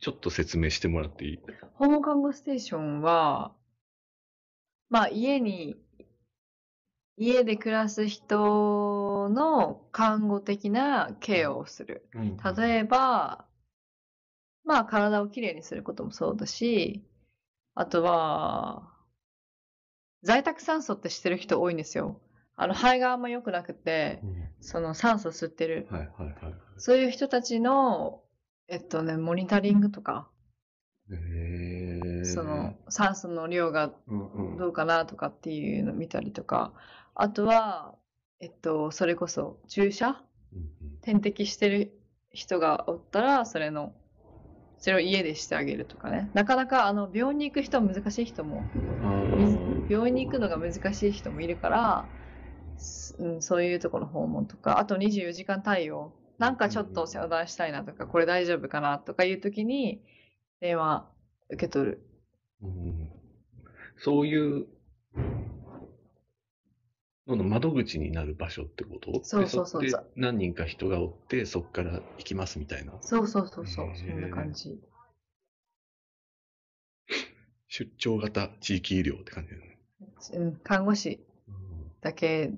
[0.00, 1.38] ちょっと説明してもらっていい？
[1.74, 3.52] 訪問看護ステーションは、
[4.88, 5.76] まあ家に、
[7.16, 12.08] 家で暮らす人の看護的なケアをする。
[12.14, 13.44] 例えば、
[14.64, 17.04] まあ体をきれいにすることもそうだし、
[17.74, 18.88] あとは、
[20.22, 22.20] 在宅酸素って知ってる人多いんですよ。
[22.56, 25.88] あの肺があんま良くなくて、うんその酸素吸ってる。
[25.90, 26.54] はいはいはい。
[26.76, 28.22] そういう人たちの、
[28.70, 30.28] えっとね、モニタリングとか、
[31.10, 32.24] へー。
[32.24, 34.56] その、酸素の量がうんうん。
[34.58, 36.72] どうかなとかっていうのを見たりとか、
[37.16, 37.96] あとは、
[38.38, 40.22] えっと、それこそ注射？
[40.54, 40.70] うん
[41.02, 41.98] 点滴してる
[42.30, 43.92] 人がおったら、それの、
[44.78, 46.30] それを家でしてあげるとかね。
[46.34, 48.70] なかなか、あの、病院に行く人は難しい人も、
[49.88, 52.08] 病院に行くのが難しい人もいるから、
[52.76, 56.12] すうん、そういうところの訪問とか、あと24時間対応。
[56.40, 60.02] なんかちょっと相談したいなとか、これ大丈夫かなとかいうときに、
[60.60, 61.06] 電話
[61.50, 62.06] 受け取る。
[62.62, 63.10] うん
[64.02, 64.66] そういう
[67.26, 69.20] のの窓口になる場所ってこと？
[69.22, 72.94] そうそうそうでこで何人か人がおって、そこから行きますみたいな。
[73.02, 74.80] そうそうそうそうそんな感じ。
[77.68, 79.78] 出張型地域医療って感じだよね。
[80.32, 81.20] うん、看護師
[82.00, 82.50] だけ、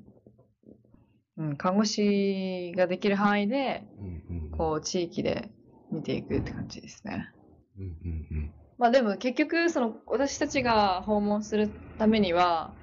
[1.38, 5.50] うん、看護師ができる範囲で、うんうんうんこう、地域で
[5.90, 7.30] 見ていくって感じですね。
[7.78, 12.74] うんうんまあでも結局、その、私たちが訪問するためには、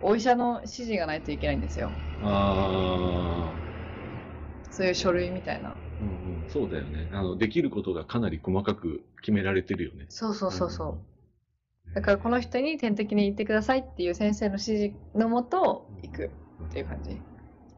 [0.00, 1.88] お医者の指示がないといけないんですよ。
[2.20, 2.28] うん。
[2.28, 3.52] あ
[4.70, 5.70] そういう書類みたいな。
[5.70, 7.08] あ、うんうん、そうだよね。
[7.12, 10.06] あの、できることがかなり細かく決められてるよね。
[10.08, 10.92] そうそうそうそう。
[10.92, 10.98] うん
[11.94, 16.30] だからこの人に点滴に行ってくださいっていう先生の指示のもと行く
[16.66, 17.20] っていう感じ。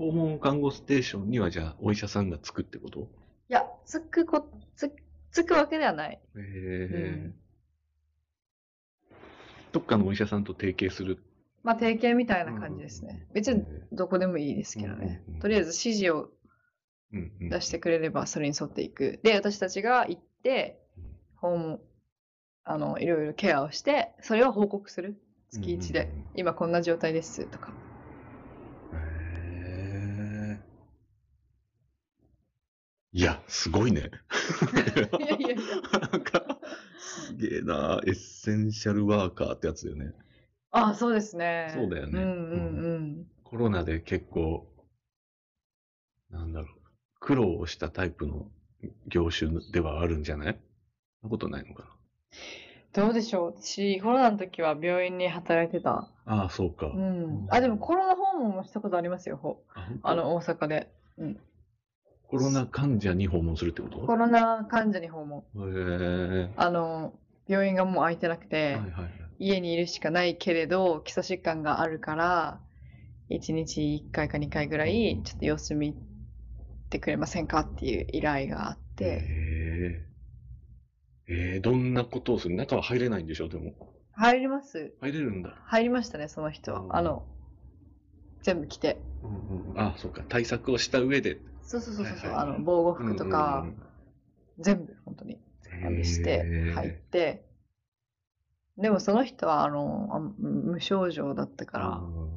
[0.06, 3.08] い訪問看護ステーションにはじゃあお医者さんがつくってこと？
[3.48, 4.92] や、つくこ、つ、
[5.30, 6.12] つくわけではない。
[6.12, 7.30] へえ、
[9.72, 11.18] どっかのお医者さんと提携する？
[11.62, 13.26] まあ提携みたいな感じですね。
[13.34, 15.40] 別にへどこでもいいですけどねうんうんうん。
[15.40, 16.30] とりあえず指示を
[17.12, 19.20] うんうん出してくれればそれに沿っていく。
[19.22, 20.80] で、私たちが行って、
[21.36, 21.80] 訪問、
[22.64, 25.20] あの、いろいろケアをして、それを報告する。
[25.50, 26.24] 月1でうんうんうん。
[26.36, 27.74] 今こんな状態ですとか。
[33.20, 34.00] いや、すごいね。
[34.00, 35.56] いやいやいや。
[36.10, 36.58] なんか、
[36.98, 38.00] すげえな。
[38.06, 40.14] エッセンシャルワーカーってやつだよね。
[40.70, 41.70] ああ、そうですね。
[41.74, 43.26] そうだよねうんうんうん。
[43.44, 44.66] コロナで結構、
[46.30, 46.68] なんだろう、
[47.18, 48.46] 苦労をしたタイプの
[49.06, 50.58] 業種ではあるんじゃない？
[51.20, 51.94] そんなことないのか
[52.94, 55.90] どうでしょう私、コロナの時は病院に働いてた。
[55.90, 56.08] な。
[56.24, 56.86] ああ、そうか。
[56.86, 57.46] うん。
[57.50, 59.36] あ、でもコロナ訪問もしたことありますよ。
[59.36, 59.62] ほ
[60.04, 60.90] あの、大阪で。
[62.30, 63.98] コロナ患者に訪問するってこと？
[64.06, 65.40] コロナ患者に訪問。
[65.40, 65.42] へ
[66.48, 66.52] え。
[66.56, 67.12] あの、
[67.48, 69.12] 病院がもう空いてなくて、はいはいはい。
[69.40, 72.60] 家にいるしかないけれど、基礎疾患があるから、
[73.30, 75.94] 1日1回か2回ぐらい、ちょっと様子見
[76.90, 80.06] てくれませんかっていう依頼があって、へえ。
[81.28, 82.54] えー、どんなことをする？
[82.56, 83.48] 中は入れないんでしょ？
[83.48, 83.72] でも。
[84.12, 85.56] 入ります入れるんだ。
[85.64, 86.80] 入りましたね、その人は。
[86.80, 87.24] うんあの、
[88.42, 89.00] 全部着て。
[89.22, 90.22] うんうん、あ、そうか。
[90.28, 91.38] 対策をした上で。
[91.62, 93.82] そうそうそうそう、はいはいはいあの、防護服とか、うん
[94.58, 95.38] 全部、本当に。
[95.82, 97.46] うんうん、して入って、
[98.76, 102.30] でもその人はあのあ無症状だったから、うん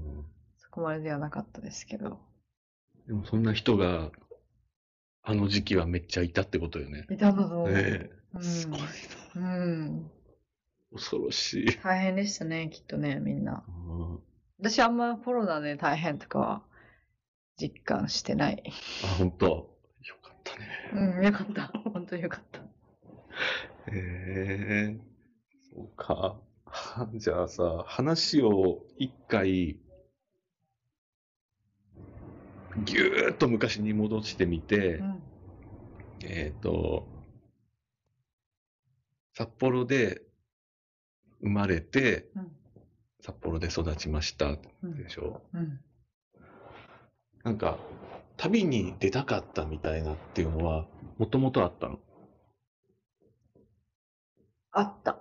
[0.57, 2.19] そこまでではなかったですけど。
[3.05, 4.09] でもそんな人が、
[5.21, 7.05] あの時期はめっちゃいたってことよね。
[7.11, 7.71] いたんだと思う。
[7.71, 8.11] ねえ。
[8.33, 8.79] うんすごい
[9.35, 9.57] な。
[9.57, 10.11] うん。
[10.93, 11.79] 恐ろしい。
[11.83, 13.63] 大変でしたね、きっとね、みんな。
[13.67, 14.19] うん
[14.59, 16.63] 私あんまコロナで大変とかは
[17.59, 18.63] 実感してない。
[19.03, 19.45] あ、本当？
[19.45, 20.67] よかったね。
[21.17, 21.67] うん、よかった。
[21.89, 22.59] 本当によかった。
[22.59, 22.65] へ
[23.91, 24.97] え。
[25.73, 26.39] そうか。
[26.65, 29.77] は じゃあさ、話を一回、
[32.85, 35.23] ぎゅーっと昔に戻してみて、うん。
[36.23, 37.07] えっ、と、
[39.35, 40.23] 札幌で
[41.41, 42.51] 生まれて、うん。
[43.21, 45.41] 札幌で育ちましたうんでしょ？
[45.53, 45.79] うん。
[47.43, 47.77] なんか、
[48.37, 50.85] 旅に出たかったみたいなっていうのは、
[51.17, 51.99] もともとあったの？
[54.71, 55.19] あった。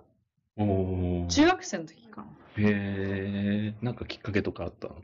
[0.55, 1.27] おー。
[1.27, 2.27] 中学生の時かな。
[2.57, 4.95] へえ、なんかきっかけとかあったの？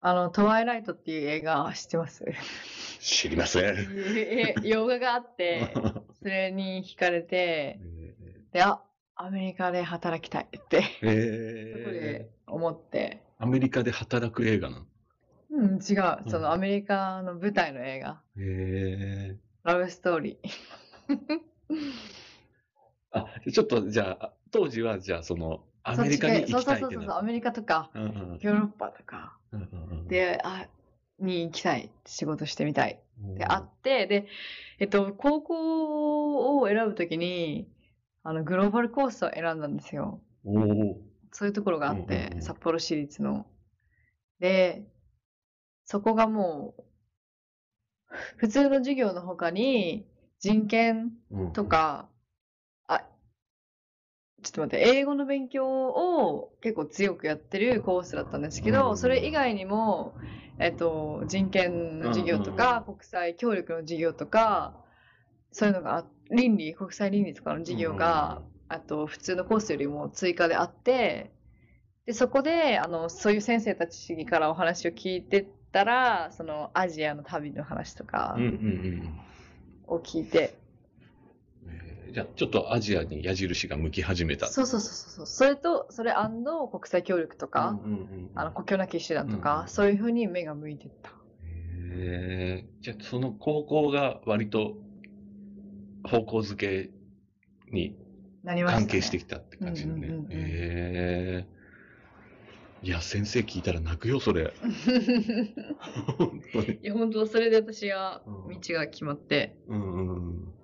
[0.00, 2.24] あの、トワイライトっていう映画知ってます？
[3.00, 3.76] 知りません。
[4.16, 5.72] え洋画があって、
[6.20, 7.78] それに惹かれて、
[8.52, 8.82] で、あ、
[9.14, 14.86] アメリカで働きたいって、へそこえで思って、アメリカで働く映画なの？
[15.50, 15.80] うん、違う。
[16.26, 18.40] そうんのアメリカの舞台の映画、へ
[19.32, 19.36] え。
[19.64, 21.40] ラブストーリー。
[23.12, 30.66] あ、ちょっとじゃあ、当時はじゃあその、アメリカに行きたいそうそうそうそう、なアメリカとか、うんうんヨーロッパとかうんうんうんで、あ、
[31.18, 31.90] に行きたい。
[32.06, 32.98] 仕事してみたい。
[33.22, 34.26] うんで、あって、で、
[34.78, 37.68] えっと、高校を選ぶときに、
[38.22, 40.20] あの、グローバルコースを選んだんですよ。
[40.44, 41.13] おお。
[41.34, 42.42] そういうところがあっうんうんてう、ん。
[42.42, 43.44] 札幌市立の。
[44.38, 44.86] で、
[45.84, 46.84] そこがもう、
[48.36, 50.06] 普通の授業の他に、
[50.38, 52.08] 人権うんと、か、
[52.86, 52.98] あ、
[54.42, 60.14] ちょっと待って、英語の勉強を結構強くやってるコースだったんですけど、うんそれ以外にも、
[60.60, 64.74] えっと、人権の授業とか、国際協力の授業とか、
[65.50, 68.42] そういうのがあ、倫理、国際倫理とかの授業が、
[68.74, 71.30] あと普通のコースよりも追加であって、
[72.06, 79.20] で、そこで、あの、そういう先生たちからお話を聞いてたら、そのアジアの旅の話とかうんうんうん
[79.86, 80.56] を聞いて、
[81.68, 84.46] えーじゃあ、ちょっとアジアに矢印が向き始めた。
[84.46, 85.26] そうそうそうそう。
[85.26, 91.10] それと、それ国際協力とか、うんうんうんあの国境なき医師団とか、うんそういうふうに目が向いてった。
[91.10, 91.12] へ
[92.62, 94.74] えじゃあ、その高校が割と
[96.04, 96.90] 方向づけ
[97.72, 97.96] に
[98.44, 98.86] なりました、ね。
[98.86, 100.08] 関係してきたって感じのね。
[100.30, 101.54] へえ
[102.82, 104.52] いや、先生聞いたら泣くよ、それ。
[106.18, 106.74] 本当に。
[106.74, 109.56] いや、本当それで私が、うん道が決まって。
[109.66, 110.54] うんうんうん。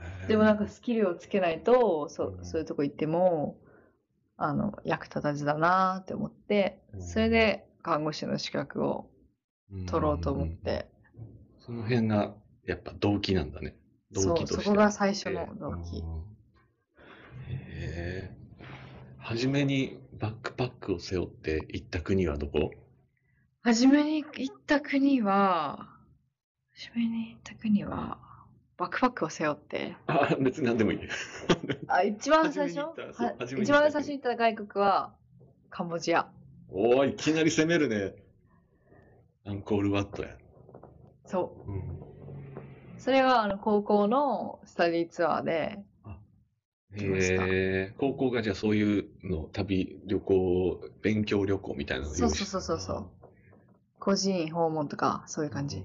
[0.00, 3.56] へーでもなんかスキルをつけないと、そそういうとこ行っても、
[4.36, 9.08] あの、役立たずだなって思ってう、んそれで看護師の資格を
[9.86, 10.48] 取ろうと思っ。
[10.48, 10.88] て、
[11.60, 12.34] その辺が
[12.64, 13.76] やっぱ動機なんだね。
[14.12, 14.64] そう、動機として。
[14.64, 16.02] そこが最初の動機。
[17.48, 17.58] うんへ
[18.30, 18.36] え。
[19.18, 22.70] 初めにバックパックを背負って行った国はどこ？
[23.62, 25.88] 初めに行った国は、
[26.74, 28.18] 初めに行った国は、
[28.76, 31.00] バックパックを背負って、あ、別に何でもいい。
[31.86, 32.90] あ、一番最初？
[33.58, 35.14] 一番最初に行った外国は、
[35.70, 36.28] カンボジア。
[36.68, 38.14] おー、いきなり攻めるね。
[39.46, 40.36] アンコールワットや。
[41.24, 41.70] そう。
[41.70, 41.82] うん。
[42.98, 45.78] それは、あの、高校のスタディツアーで、
[46.96, 47.94] へえ。
[47.98, 53.10] 高校がじゃあそういうの、旅、旅行、勉強旅行みたいなのを用意してそうそうそうそう
[53.98, 55.84] 個人訪問とか、そういう感じ。。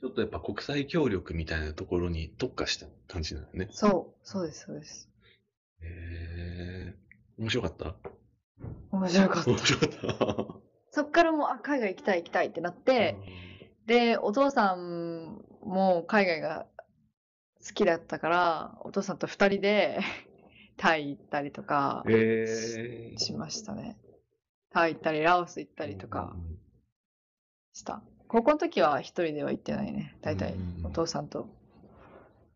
[0.00, 3.68] ちょっとやっぱ国際協力みたいなところに特化した感じなのね。
[3.70, 5.08] そう、そうです、そうです。
[5.82, 6.94] へえ。
[7.38, 7.94] 面白かった？
[8.90, 9.58] 面白かった面。
[9.58, 10.46] 白かった。
[10.90, 13.16] そっからもう、あ、海外行きたい行きたいってなって、
[13.86, 16.66] で、お父さんも海外が
[17.66, 19.98] 好きだったから、お父さんと二人で
[20.76, 23.18] タイ行ったりとかうん、へえ。
[23.18, 23.98] しましたね。
[24.70, 26.36] タイ行ったり、ラオス行ったりとか
[27.72, 28.02] した。
[28.28, 30.16] 高校の時は一人では行ってないね。
[30.20, 31.48] 大体お父さんと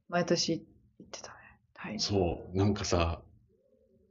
[0.08, 0.66] 毎年
[0.98, 1.40] 行ってたね。
[1.98, 3.22] そう、なんかさ、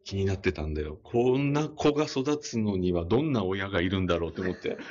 [0.04, 1.00] 気になってたんだよ。
[1.04, 4.78] こんな子が育つのにはどんな親がいるんだろうって思って。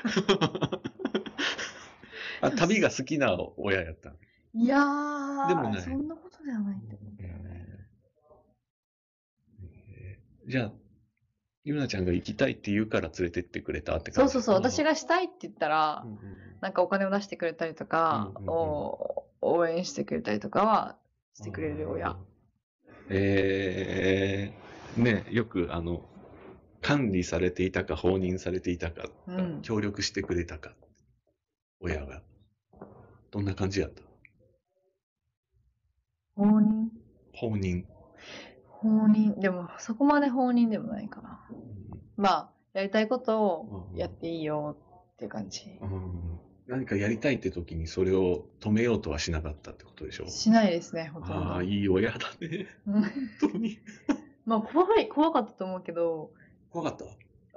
[2.41, 4.15] あ旅が好きな親やった。
[4.61, 5.83] いやー、でもない。
[5.83, 7.87] そんなことではないんだよね。
[10.49, 10.73] じゃあ、
[11.65, 14.33] ゆなちゃんが行きたいって言うから連れてってくれたって感じ？
[14.33, 16.19] そうそうそう、私がしたいって言ったらう、んうん
[16.61, 18.51] なんかお金を出してくれたりとか、うんうんうん。
[18.51, 20.97] お応援してくれたりとかは
[21.35, 22.17] してくれる親。。
[23.11, 26.03] えー、ね、よくあの、
[26.83, 29.63] 管理されていたか放任されていたか、うん。
[29.63, 30.75] 協力してくれたか、
[31.81, 32.23] 親が。
[33.31, 34.03] どんな感じやった？
[36.39, 36.91] 放任？
[37.35, 37.85] 放任。
[38.69, 39.41] 放任？
[39.41, 41.41] でも、そこまで放任でもないかな。
[42.17, 44.77] まあ、やりたいことをやっていいよ
[45.15, 45.79] っていう感じ。
[45.83, 50.27] うん何かやりたいって時にそれを止めようとはしなかったってことでしょ？
[50.29, 51.35] しないですね、ほとんど。
[51.35, 52.67] ああ、いい親だね。
[52.87, 53.79] うん本当に？
[54.45, 56.31] まあ、怖い、怖かったと思うけど、
[56.71, 57.07] 怖かった？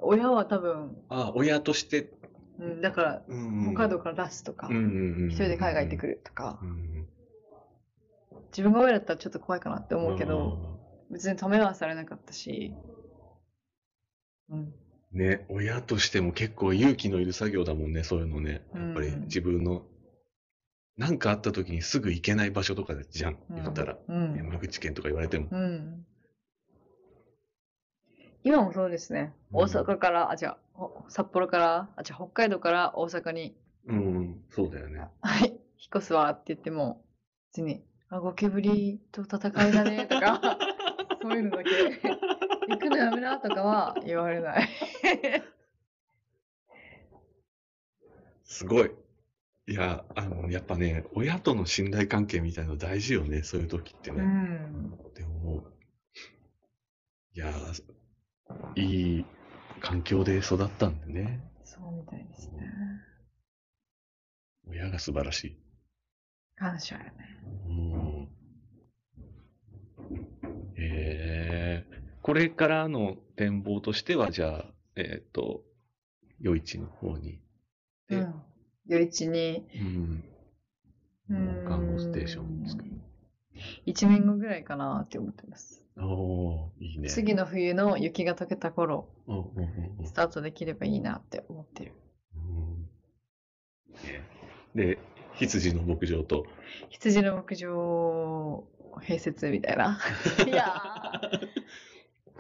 [0.02, 2.10] 親は多分、ああ、親として？
[2.58, 7.06] うん、だから、うん北海道から出すとか、うんうんうん一人で海外行ってくるとかう、ん
[8.52, 12.74] 自分が親だったらちょっと怖いかなって思うけど、別に止めはされなかったし、
[14.50, 14.74] うん。
[15.14, 18.62] ね、親としても結構勇気のいる作業だもんね、そういうのね。
[18.74, 19.84] やっぱりうん自分の、
[20.98, 23.98] なんかあった時にすぐ行けない場所とかじゃん、うん言ったら。
[24.08, 24.36] うん。
[24.36, 25.48] 山口県とか言われても。
[25.52, 26.06] うん。
[28.44, 29.34] 今もそうですね。
[29.52, 35.08] うん大阪から、あ、違う、ほ札幌から、あ、違う、北海道から大阪に、うん、そうだよね。
[35.22, 35.60] はい、引っ
[35.98, 37.04] 越すわって言っても、
[37.52, 40.42] 別に、あ、ゴキブリと戦いだね、とか、
[41.22, 41.70] そういうのだけ、
[42.68, 44.68] 行くのやめな、とかは言われない。
[48.44, 48.92] すごい。
[49.68, 54.24] いや、あの、やっぱね、親との信頼関係みたいなの大事よね、そういう時ってうね。
[54.24, 54.92] ん。
[55.16, 55.64] でも、
[57.34, 57.54] いや、
[58.76, 58.82] い
[59.20, 59.26] い
[59.80, 61.40] 環境で育ったんでね。
[61.64, 62.70] そうみたいですね。
[64.68, 65.58] 親が素晴らしい。
[66.58, 67.12] 感謝やね。
[67.68, 68.28] うん。
[70.78, 74.66] えー、これからの展望としては、じゃあ、
[74.96, 75.64] えっ、と、
[76.44, 77.40] 余市の方に。
[78.08, 78.34] でうん。
[78.90, 80.24] 余市に、うん。
[81.30, 82.84] うん看護ステーションですか
[83.86, 85.82] 1年後ぐらいかなって思ってます。
[85.98, 87.10] おー、いいね。
[87.10, 91.94] 次の冬の雪が溶けた頃、うんうんうんうんスタートできればいいなって思ってる。
[92.36, 92.90] うん
[94.04, 94.26] ね
[94.76, 95.00] で、
[95.36, 96.46] 羊の牧場と、
[96.90, 98.64] 羊の牧場
[99.02, 100.00] 併設みたいな。
[100.48, 101.48] いやー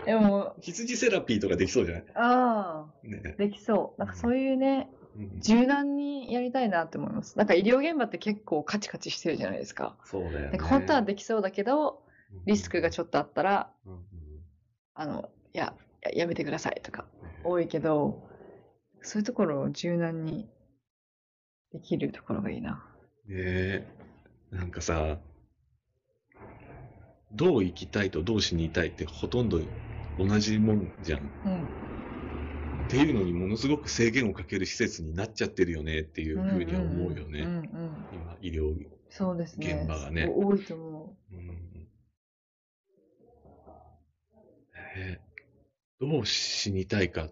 [0.05, 2.03] でも、羊セラピーとかできそうじゃない？
[2.15, 3.35] ああ、ね。
[3.37, 3.99] できそう。
[3.99, 5.01] なんかそういうね、うん
[5.41, 7.37] 柔軟にやりたいなって思います。
[7.37, 9.97] なんか医療現場って結構カチカチしてるじゃないですか。
[10.05, 10.41] そうだよね。
[10.51, 12.01] なんか本当はできそうだけど、
[12.45, 14.01] リスクがちょっとあったら、うんうん
[14.93, 17.05] あの、いや、ややめてくださいとか
[17.43, 18.23] 多いけど、
[19.01, 20.49] そういうところを柔軟に
[21.73, 22.83] できるところがいいな。
[23.27, 23.87] ねえ、
[24.51, 25.19] なんかさ、
[27.33, 29.59] どう生きたいとどう死にたいってほとんど
[30.17, 31.31] 同じもんじゃん。
[31.45, 31.63] うん。
[31.63, 37.39] っていうのにものすごく制限をかける施設になっちゃってるよねっていうふうには思うよね。
[37.39, 38.07] うんうん。
[38.11, 38.73] 今、医療。
[39.09, 39.79] そうですね。
[39.81, 41.87] 現場がね多いと思うんね
[44.97, 45.19] え
[45.99, 47.31] どう死にたいかっ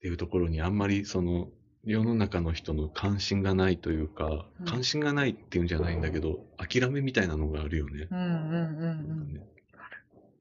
[0.00, 1.48] ていうところにあんまりその
[1.84, 8.06] 世の中の人の関心がないというか、うん関心がないっていうんじゃないんだけど、諦めみたいなのがあるよね。
[8.10, 8.14] う。
[8.14, 9.40] うんうんうんね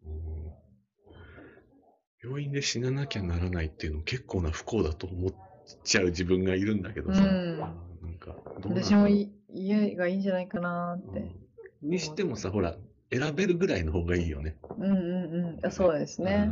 [0.05, 0.21] うん
[2.23, 5.33] 病院で死ななきゃならないっていうの結構な不幸だと思っ
[5.83, 7.69] ちゃう自分がいるんだけどさ、うんなん
[8.19, 11.19] かどう私もい家がいいんじゃないかなって。
[11.19, 11.41] うん
[11.81, 12.75] にしてもさ、ほら、
[13.11, 14.55] 選べるぐらいの方がいいよね。
[14.77, 15.65] うんうんうん。
[15.65, 16.49] あそうですね。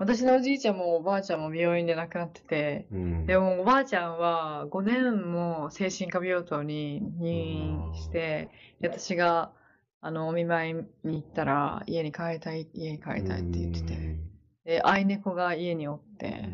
[0.00, 3.26] 私のおじいちゃんもおばあちゃんも病院で亡くなってて、うん。
[3.26, 8.48] でもおばあちゃんは5年も精神科病棟に入院して、
[8.80, 9.52] で私が
[10.00, 14.16] あのお見舞いに行ったら家に帰りたい、家に帰りたいって言ってて、
[14.64, 16.48] で、愛猫が家におって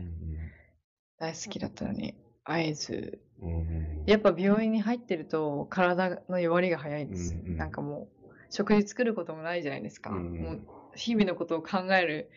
[1.20, 3.58] 大好きだったのに会えず、うん。
[3.58, 7.34] うんやっぱ病院に入ってると体の弱りが早いんです。
[7.44, 10.10] なんかもう食事作ることもないじゃないですか。
[10.10, 10.42] うんうん。
[10.42, 10.60] もう
[10.94, 12.30] 日々のことを考える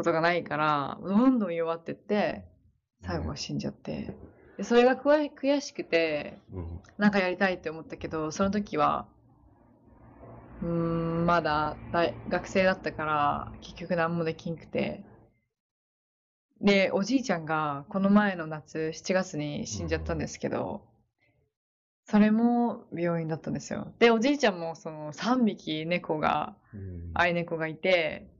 [0.00, 2.42] ことがないから、どんどん弱ってって、
[3.02, 4.14] 最後は死んじゃって。
[4.56, 9.06] でそれが悔悔しくて、うんなんかやりたいって思ったけど、その時は、
[10.62, 15.02] うーん、まだ大学生だったから、結局何もできんくて。
[16.60, 20.82] で、おじいちゃんがこの前の夏、7月に死んじゃったんですけど、
[22.04, 23.94] それも病院だったんですよ。
[23.98, 28.30] で、おじいちゃんもその3匹猫が、うん愛猫がいて、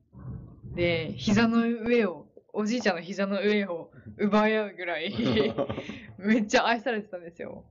[0.81, 5.13] で、膝の上を、おじいちゃんの膝の上を奪い合うぐらい、
[6.17, 7.67] めっちゃ愛されてたんですよ。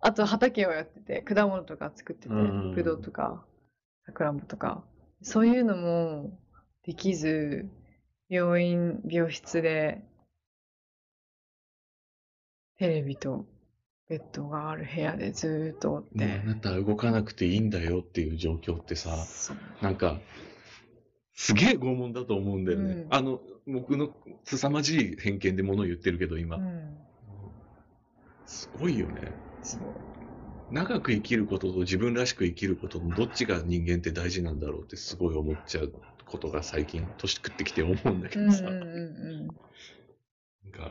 [0.00, 2.74] あと畑をやってて、果物とか作ってて、うん。
[2.74, 3.46] ぶどうとか、
[4.04, 4.84] さくらんぼとか、
[5.22, 6.36] そういうのも
[6.82, 7.70] できず、
[8.28, 10.02] 病院、病室で、
[12.78, 13.46] テレビと
[14.08, 19.10] ベッドがある部屋でずーっとおっねてあ、なたは動かなくていいんだよっていう状況ってさ、
[19.80, 20.18] なんか、
[21.34, 22.92] すげえ拷問だと思うんだよね。
[22.92, 24.10] うんあの、僕の
[24.44, 26.56] 凄まじい偏見で物を言ってるけど、今。
[26.56, 26.98] うん、
[28.46, 29.32] すごいよね。
[29.62, 29.82] そう。
[30.70, 35.92] 長く生きることと自分らしく生きることのどっちが人間って大事なんだろうってすごい思っちゃう
[36.26, 38.84] ことが最近年食ってきて思うんだけどさ、うんうんう
[39.44, 39.46] ん
[40.64, 40.90] なん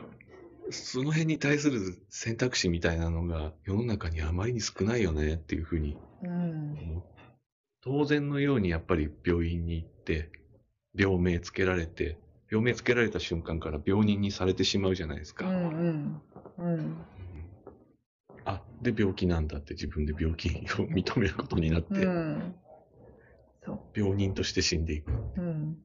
[0.70, 5.98] その辺に対する選択肢みたいなのが世の中にあまりに少ないよねっていうふうに。
[6.22, 7.13] 思う
[7.84, 10.30] 当然のようにやっぱり病院に行って
[10.96, 12.18] 病名つけられて
[12.50, 15.46] 病名つけられた瞬間から病人にされてしまうじゃないですか。
[15.46, 16.22] うんうん。
[16.58, 16.66] うん。
[16.66, 16.96] うん
[18.46, 20.52] あ、で病気なんだって自分で病気を
[20.86, 22.54] 認めることになって、うん。
[23.64, 25.12] そ病人として死んでいく。
[25.12, 25.16] う。
[25.38, 25.78] うん。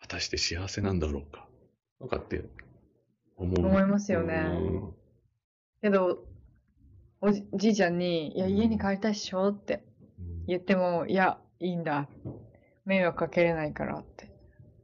[0.00, 1.46] 果たして幸せなんだろうか。
[2.00, 2.44] とかって
[3.36, 3.66] 思う。
[3.66, 4.94] 思いますよねうん
[5.82, 6.24] けど、
[7.20, 9.82] おじじいちゃんに、いや、家に帰りたいっしょって
[10.18, 12.08] うん言っても、いや、いいんだ。
[12.84, 14.30] 迷惑かけれないからって、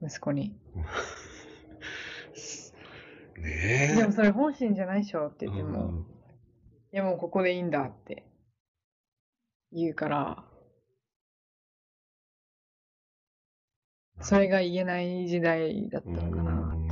[0.02, 0.56] 息子に。
[3.38, 3.96] ねえ。
[3.96, 6.06] でもそれ本心じゃないっしょって言っても、うん
[6.92, 8.26] いや、もうここでいいんだって
[9.72, 10.44] 言うから、
[14.20, 16.52] それが言えない時代だったのかな。
[16.52, 16.82] うん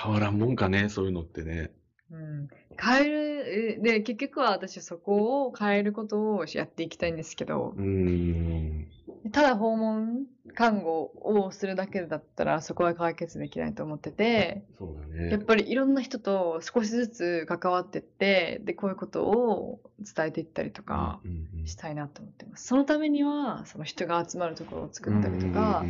[0.00, 1.72] 変わらんもんかね、そういうのってね。
[2.10, 2.48] うん。
[2.80, 8.86] 変える、えで、結局は私そこを変えることをやっていきたいんですけど、うん。
[9.32, 15.30] ただ訪問看護をするだけだったらそこは解決できないと思ってて、そうだね。
[15.30, 21.20] やっぱりいろんな人と少しずつ関わってって、で、こういうことを伝えていったりとか
[21.64, 22.66] したいなと思ってます。
[22.66, 25.84] そのためには、その人が集まるところを作ったりとか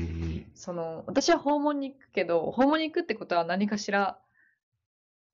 [0.54, 4.18] その、私は訪問に行くけど、訪問に行くってことは何かしら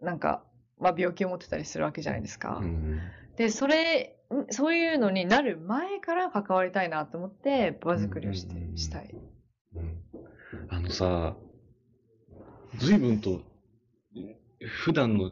[0.00, 0.44] なんか、
[0.80, 2.58] まあ病気を持ってたりするわけじゃないですか。
[2.62, 3.00] うん。
[3.36, 9.14] で、それ、んそういうのになる前から関わりたいなと思って、場作りをしてうんうんうんしたい。
[9.76, 10.04] うん
[10.68, 11.36] あのさ、
[12.78, 13.42] 随分と、
[14.66, 15.30] 普段の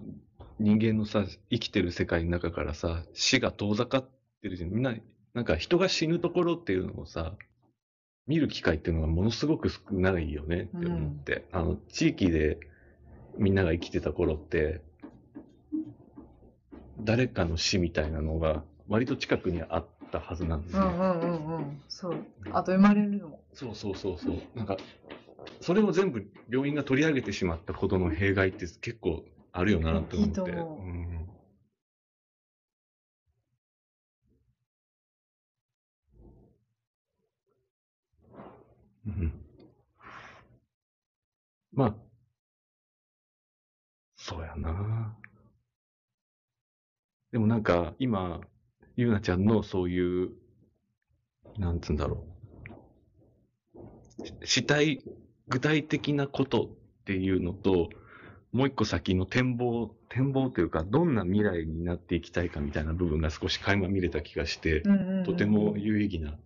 [0.58, 4.08] 人間のさ、生きてる世界の中からさ、死が遠ざかっ
[4.42, 4.70] てるじゃん。
[4.70, 4.94] みんな、
[5.34, 7.34] なんか人が死ぬところっていうのをさ、
[8.26, 11.46] 見る機会っていうのがものすごく少ないよねって思って。
[11.52, 12.58] あの、地域で
[13.38, 14.80] みんなが生きてた頃って、
[17.04, 20.82] 誰かの死みたいなのが割と近くにあったはずなんですよ。
[20.82, 21.82] うんうんうんうん。
[21.88, 22.16] そう。
[22.52, 23.40] あと生まれるのも。
[23.54, 24.36] そうそうそうそう。
[24.54, 24.76] なんか、
[25.60, 30.40] それを全部病院が取り上げてしまったことの弊害って結構あるよなと思って。
[30.40, 31.28] うん
[39.06, 39.32] うん
[41.72, 41.94] まあ、
[44.16, 45.16] そうやな。
[47.32, 48.40] でもなんか今、
[48.96, 50.30] ゆうなちゃんのそういう、
[51.58, 52.24] なんつうんだろ
[53.74, 54.26] う。
[54.46, 55.02] ししたい
[55.48, 56.68] 具体的なことっ
[57.04, 57.88] ていうのと、
[58.52, 64.82] もう一個先の展望、展望というか、どんな未来になっていきたいかみたいな部分が少し垣間見れた気がして、
[65.24, 66.36] とても有意義な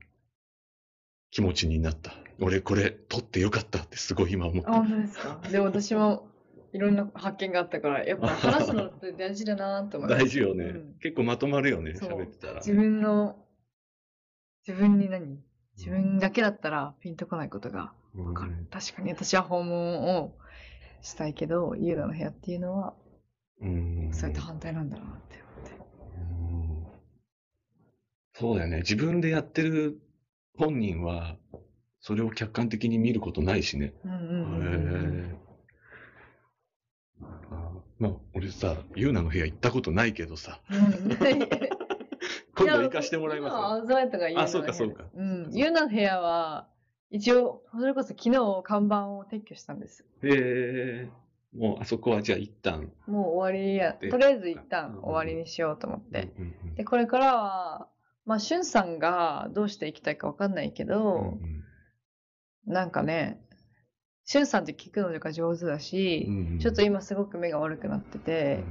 [1.33, 2.15] 気持ちになった。
[2.39, 4.73] 俺これ撮ってよかったってすごい今思っあ、た。
[4.75, 5.41] 本当ですか？
[5.51, 6.29] でも私も
[6.73, 10.25] いろんな発見があったから、やっぱ話すのって大事だなと思います。
[10.25, 12.55] 大事よね、うん結構まとまるよね、喋ってたら。
[12.55, 13.37] 自分の、
[14.67, 15.39] 自分に何？
[15.77, 18.67] 自分だけだったらピンとこないことがうんわかる。
[18.71, 20.37] 確かに私は訪問を
[21.03, 22.95] したいけど、ユーナの部屋っていうのは、
[23.61, 25.77] うんそれと反対なんだなって思って。
[26.17, 26.21] う
[26.83, 26.87] ん
[28.35, 28.79] そうだよね。
[28.79, 29.99] 自分でやってる
[30.59, 31.37] 本人は、
[32.01, 33.95] それを客観的に見ることないしね。
[34.05, 35.46] うんうんへうんうんえ。
[38.01, 41.11] あまあ、俺さ、ユーナの部屋行ったことないけどさ、うん。
[42.57, 45.51] 今度行かしてもらい今まアウトライトがユーナのあそうかそうかうん。
[45.53, 46.69] ユーナの部屋は、
[47.11, 50.05] 一応、それこそ昨日看板を撤去したんです。
[50.21, 50.29] す。
[50.29, 50.31] へ
[51.05, 51.11] え。
[51.57, 52.93] もう、あそこはじゃあ一旦。
[53.07, 56.29] もう終わりや、でとりあえず一うん旦終わりにしようと思って。
[56.39, 57.89] うんうんで、これからは、
[58.27, 61.39] まあ、しゅんさんがどうしていきたいかわかんないけうんど、
[62.67, 63.41] なんかね、
[64.27, 68.65] しゅんさんって聞くのが上手だし、うんちょっと今すごく目が悪くなってて、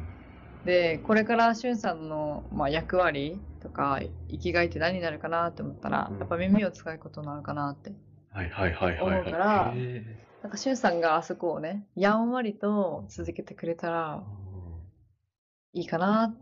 [0.65, 7.93] で、これからしゅんさんの、まあ、役割とか生きがいって何になるかなって思ったら、うんやっぱ耳を使うことなのかなって。
[8.31, 9.19] はいはいはいはいはい。
[9.21, 14.23] 思うからへなんかしゅんさんがあそこをね、やんわりと続けてくれたら
[15.71, 16.35] いいかな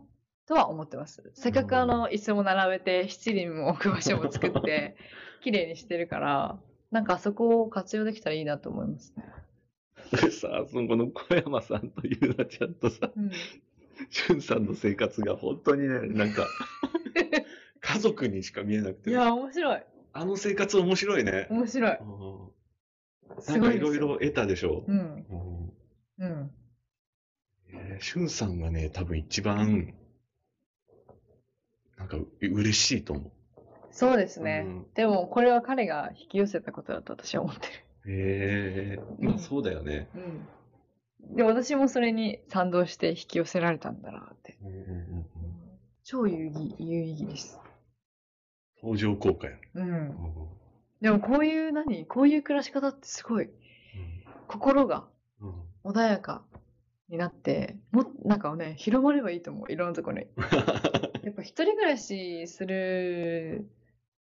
[0.48, 1.30] とは思ってます。
[1.34, 4.96] せっかくあの椅子も並べて七輪も置く場所も作って
[5.44, 6.58] 綺麗にしてるから、
[6.94, 9.24] なんかあそこを活用できたらいいなと思いますね。
[10.12, 13.32] で さ、そのこの小山さんとゆうなちゃんとさ、うん、
[14.10, 16.46] しゅんさんの生活が本当にね、なんか、
[17.80, 19.82] 家族にしか見えなくて、いや、面白い。
[20.12, 21.48] あの生活面白いね。
[21.50, 21.98] 面白い。
[22.00, 22.50] う
[23.40, 24.84] んすなんかいろいろ得たでしょ。
[24.86, 25.26] うん。
[25.28, 25.72] うん
[26.18, 26.50] うん。
[27.72, 29.94] えーしゅんさんがね、多分一番、
[31.96, 33.32] なんかう嬉しいと思
[33.94, 34.44] そうですう。
[34.44, 34.64] ね。
[34.66, 37.68] うんでも、これは彼が引き寄せたことだと私は思って
[38.06, 40.08] へえまあそうだよね。
[40.14, 40.20] る。
[41.30, 41.36] うん。
[41.36, 44.58] で、私もそれに賛同して引き寄せられたんだなって。
[46.02, 47.60] 超有意義、有意義です。
[48.80, 49.52] 相乗効果や。
[49.74, 49.94] うんう。
[49.94, 50.48] ん
[51.00, 52.04] でも、こういう何？
[52.06, 53.48] こういう暮らし方ってすごい、
[54.48, 55.04] 心が
[55.40, 56.42] うん穏やか
[57.08, 59.72] になって、もっなんかね、広まればいいと思う。
[59.72, 60.26] いろんなところに。
[61.22, 63.66] やっぱ一人暮らしする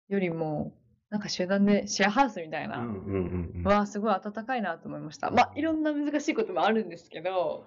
[0.08, 0.72] よりも、
[1.10, 5.30] なんか集団でシェアハウスみたいな、うんうんうんうんはすごい温かいなと思いました。
[5.30, 7.64] まあ、いろんな難しいこともあるんですけど、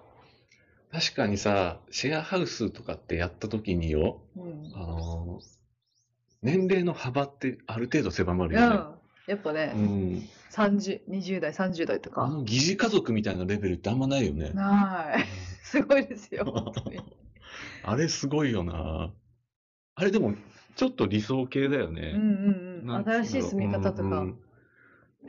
[0.92, 4.72] 確かにさ、シェアハウスとかってやった時によ、うん。
[4.74, 5.62] あのー
[6.42, 8.76] 年齢の幅ってある程度狭まるうん、よね。
[9.28, 10.28] やっぱね、うん。
[10.50, 12.24] 30、20代、30代とか。
[12.24, 14.50] あの疑似家族みたいなレベルってあんまないよね。
[14.50, 15.24] ない。
[15.62, 16.74] すごいですよ。
[17.84, 19.12] あれすごいよな。
[19.94, 20.34] あれでも、
[20.76, 22.12] ちょっと理想系だよね。
[22.14, 22.24] うんう
[22.84, 23.04] んうん。
[23.04, 24.02] 新しい住み方とか。
[24.02, 24.38] うんうん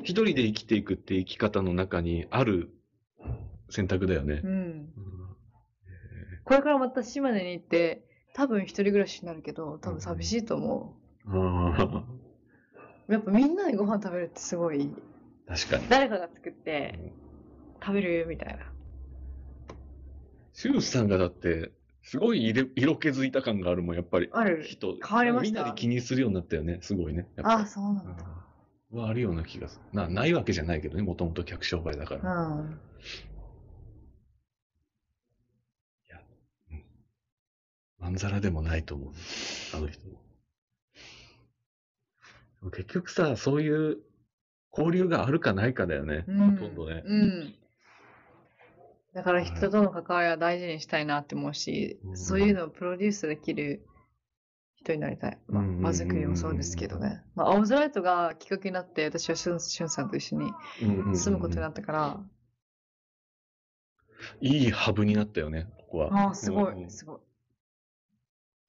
[0.01, 2.71] 一人で生きていくって生き方の中にある
[3.69, 4.47] 選択だよねう。
[4.47, 4.49] ん。
[4.49, 4.89] うん
[6.45, 10.93] これからまた島根に行って、多分一人暮らしになるけど、多分寂しいと思
[11.25, 11.89] あ
[13.07, 13.11] う。
[13.11, 14.91] やっぱみんなでご飯食べるってすごい、ー
[15.47, 15.87] 確かに。
[15.89, 17.13] 誰かが作って
[17.81, 18.65] 食べるみたいな。
[20.51, 21.71] シュウさんがだって、
[22.03, 24.29] すごい色色気づいた感があるもん、やっぱり。
[24.31, 24.63] ある。
[24.63, 24.97] 人。
[25.03, 27.27] 変わりましたみんなで気にするようになったよね、すごいね。
[27.41, 28.23] ああ、そうなんだ。
[28.27, 28.43] うん
[28.93, 29.99] はあるような気がする。
[29.99, 32.47] な、ないわけじゃないけどね、もともと客商売だから。
[32.47, 32.79] うん。
[37.99, 39.13] まんざらでもないと思う。
[39.73, 40.01] あの人。
[42.71, 43.97] 結局さ、そういう
[44.71, 46.25] 交流があるかないかだよね。
[46.27, 47.01] うんほとんどね。
[47.05, 47.55] うん。
[49.13, 53.85] だから人との関わりは大事にしたいなって思うし、うんそういうのをプロデュースできる
[54.75, 55.37] 人になりたい。
[55.47, 57.23] まあ、場作りもそうですけどね。
[57.35, 60.51] まあ、青空イトがきっかけになって、私はしゅんしゅんさんと一緒に
[61.15, 62.19] 住むことになったから、
[64.41, 66.25] いいハブになったよね、ここは。
[66.27, 67.19] ああ、すごい、すごい。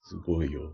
[0.03, 0.73] すごいよ。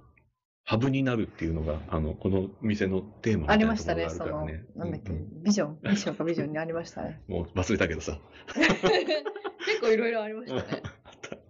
[0.65, 7.21] ハブになるっていうのが、あの、この店のテーマみたあいなりましたね、ところがあるそのからね。、なんだっけうう、ビジョン、ミッションかビジョンにありましたね。
[7.29, 8.19] もう忘れたけどさ。
[8.55, 10.83] 結構いろいろありましたね。
[11.05, 11.37] あった。
[11.37, 11.41] へ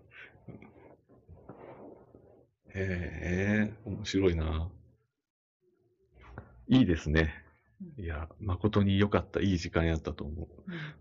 [2.75, 4.71] え、面白いな。
[6.69, 7.35] いいですね。
[7.99, 10.49] いや、誠に良かった、いい時間やったと思う。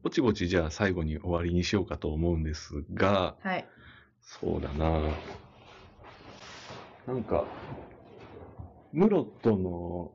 [0.02, 3.68] ぼちぼちじゃあ最後に終わりにしようかと思うんですが、はい。
[4.22, 5.02] そうだな。
[7.08, 7.46] なんか、
[8.92, 10.12] ムロットの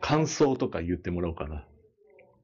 [0.00, 1.64] 感想とか言ってもらおうかな。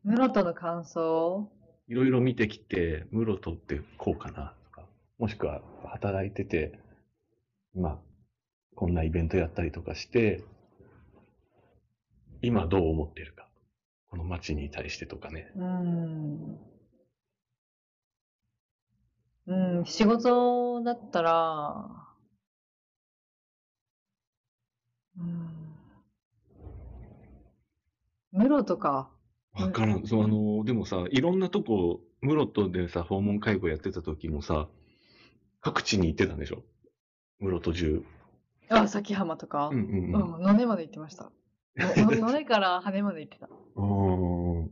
[0.04, 1.50] ムロとの感想？
[1.88, 4.86] いろいろ見てきて、ムロトってこうかなとか、
[5.18, 6.78] もしくは働いてて、
[7.74, 7.98] まあ、
[8.74, 10.42] こんなイベントやったりとかして、
[12.42, 13.48] 今どう思ってるか。
[14.08, 15.50] この街に対してとかね。
[15.56, 16.58] うーん。
[19.48, 22.05] うん、仕事だったら、
[25.18, 25.48] うん。
[28.32, 29.10] ムロとか、
[29.54, 30.06] わからん。
[30.06, 34.68] そう、あの、でもさ、いろんなとこ、ムロトでさ、訪問介護やってた時もさ、
[35.60, 36.62] 各地に行ってたんでしょ？
[37.38, 38.04] ムロト中。
[38.68, 40.34] あ、崎浜とか、うんうんうん。
[40.34, 41.30] うん、野根まで行ってました。
[41.76, 43.48] 野 根から羽まで行ってた。
[43.76, 43.86] う
[44.64, 44.70] ん。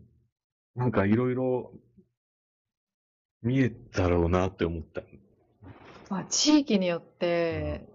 [0.74, 1.72] なんかいろいろ
[3.42, 5.02] 見えたろうなって思った。
[6.10, 7.86] まあ、地域によって、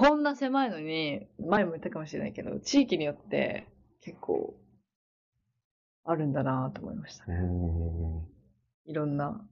[0.00, 3.68] こんな狭いのに、前も言ったかもしれないけど、地域によって
[4.00, 4.54] 結構
[6.06, 7.24] あるんだなと思いました。
[8.86, 9.46] いろんな、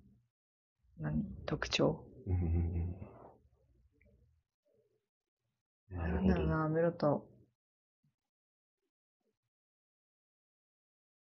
[1.00, 2.02] 何、特徴。
[2.26, 2.94] うん
[5.90, 6.32] なるなんほど。
[6.32, 7.28] だろうな、メロと。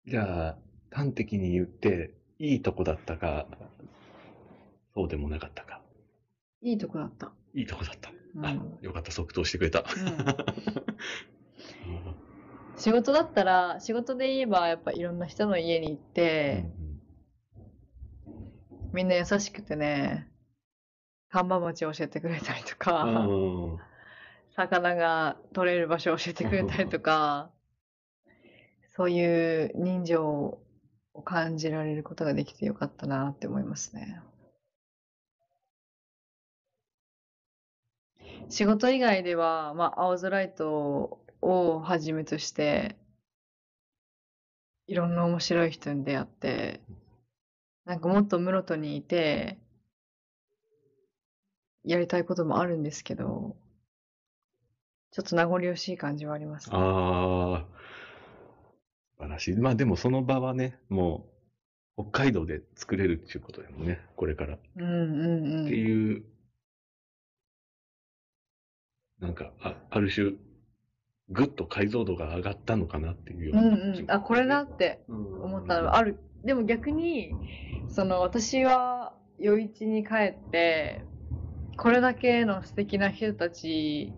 [0.06, 0.58] じゃあ、
[0.90, 3.46] 端的に言って、いいとこだったか、
[4.94, 5.82] そうでもなかったか。
[6.62, 7.30] いいとこだった。
[7.52, 8.17] いいとこだった。
[8.34, 8.46] うん。
[8.46, 8.52] あ、
[8.82, 9.80] よかった、即答してくれた。
[9.80, 9.86] うん。
[12.76, 16.64] 仕事だったら、仕事で言えば、やっぱいろんな人の家に行って、
[18.92, 20.28] みんな優しくてね、
[21.30, 23.78] 看板町教えてくれたりとうか、んうん。
[24.54, 27.50] 魚が取れる場所を教えてくれたりとか、
[28.96, 30.58] そういう人情
[31.14, 34.20] を感じられることができてよかったなって思いますね。
[38.50, 42.96] 仕事以外では、まあ、青空イトをはじめとして、
[44.86, 46.80] いろんな面白い人に出会って、
[47.84, 49.58] なんかもっと室戸にいて、
[51.84, 53.56] やりたいこともあるんですけど、
[55.10, 56.76] ちょっと名残惜しい感じはありますね。
[56.76, 57.78] ああ、
[59.16, 59.56] 素晴らしい。
[59.56, 61.26] まあでもその場はね、も
[61.96, 64.54] う北海道で作れるっていうことだもんね、これから。
[64.54, 65.68] っうんうんてうん。
[65.68, 66.24] いう、
[69.20, 70.32] なんか、あある種、
[71.30, 74.10] ぐっと解像度が上がったのかなっていうよううな気もんうん。
[74.10, 76.18] あ、これだってうん思ったのはある。
[76.44, 77.34] でも逆に、
[77.88, 79.12] その私は
[79.44, 81.02] 余市に帰って、
[81.76, 84.12] これだけの素敵な人たち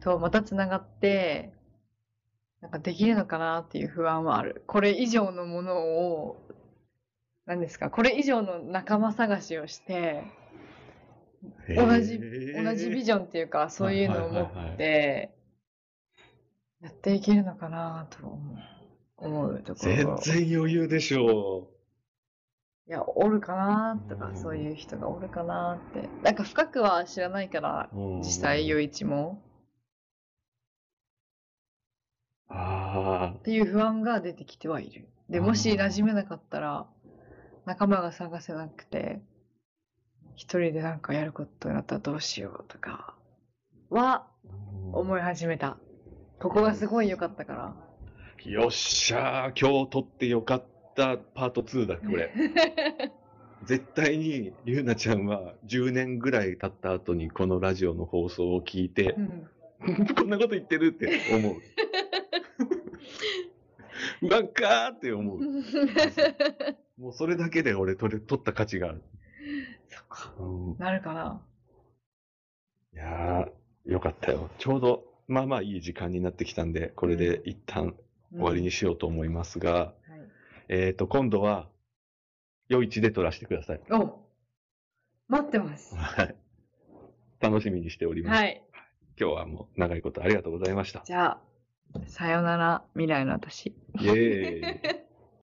[0.00, 1.52] とまたつながって、
[2.60, 4.62] なんかできるのかなっていう不安はある。
[4.66, 6.36] これ以上のものを、
[7.46, 10.24] 何ですか、これ以上の仲間探しをして、へ
[11.68, 15.34] 同じー同じビジョンっていうか、そういうのを持って、
[16.80, 18.78] やっていけるのかなと思う
[19.18, 20.18] 思うところ。
[20.20, 21.68] 全然余裕でしょ
[22.88, 26.08] いや、おるかなとか、うんそういう人がおるかなって。
[26.22, 29.42] なんか深くは知らないから、実際、余一も。
[32.48, 35.08] あっていう不安が出てきてはいる。
[35.28, 36.86] で、もし馴染めなかったら、
[37.66, 39.20] 仲間が探せなくて、
[40.38, 43.16] 一人でなんかやることになったらどうしようとか、
[43.90, 44.26] はあ。
[44.92, 45.78] 思い始めた。
[46.38, 47.74] ここがすごい良かったか
[48.44, 48.48] ら。
[48.48, 50.64] よっしゃー、今日撮ってよかっ
[50.94, 52.32] たパート2だ、これ。
[53.66, 61.56] 絶対に、ゆうなちゃんは10年ぐらい経った後にこのラジオの放送を聞いてう、んこんなこと言ってるって思う。
[64.22, 65.40] うわっかーって思う。
[66.96, 69.02] もうそれだけで俺撮れ撮った価値がある。
[69.88, 70.34] そっか。
[70.38, 71.42] うんなるかな。
[72.94, 74.50] いやー、よかったよ。
[74.58, 77.94] ちょうど、まあまあいい時間になってきたんで、これで一旦
[78.32, 79.94] 終わりにしようと思いますが、はい。
[80.68, 81.68] えっ、と、今度は、
[82.68, 83.80] 夜市で撮らせてください。
[83.90, 84.18] お
[85.28, 85.94] 待ってます。
[85.96, 86.36] はい。
[87.40, 88.38] 楽しみにしております。
[88.38, 88.62] はい。
[89.18, 91.02] 今日はもう長いことありがとうございました。
[91.04, 91.38] じゃ
[91.94, 93.74] あ、さよなら、未来の私。
[94.00, 94.97] イエーイ。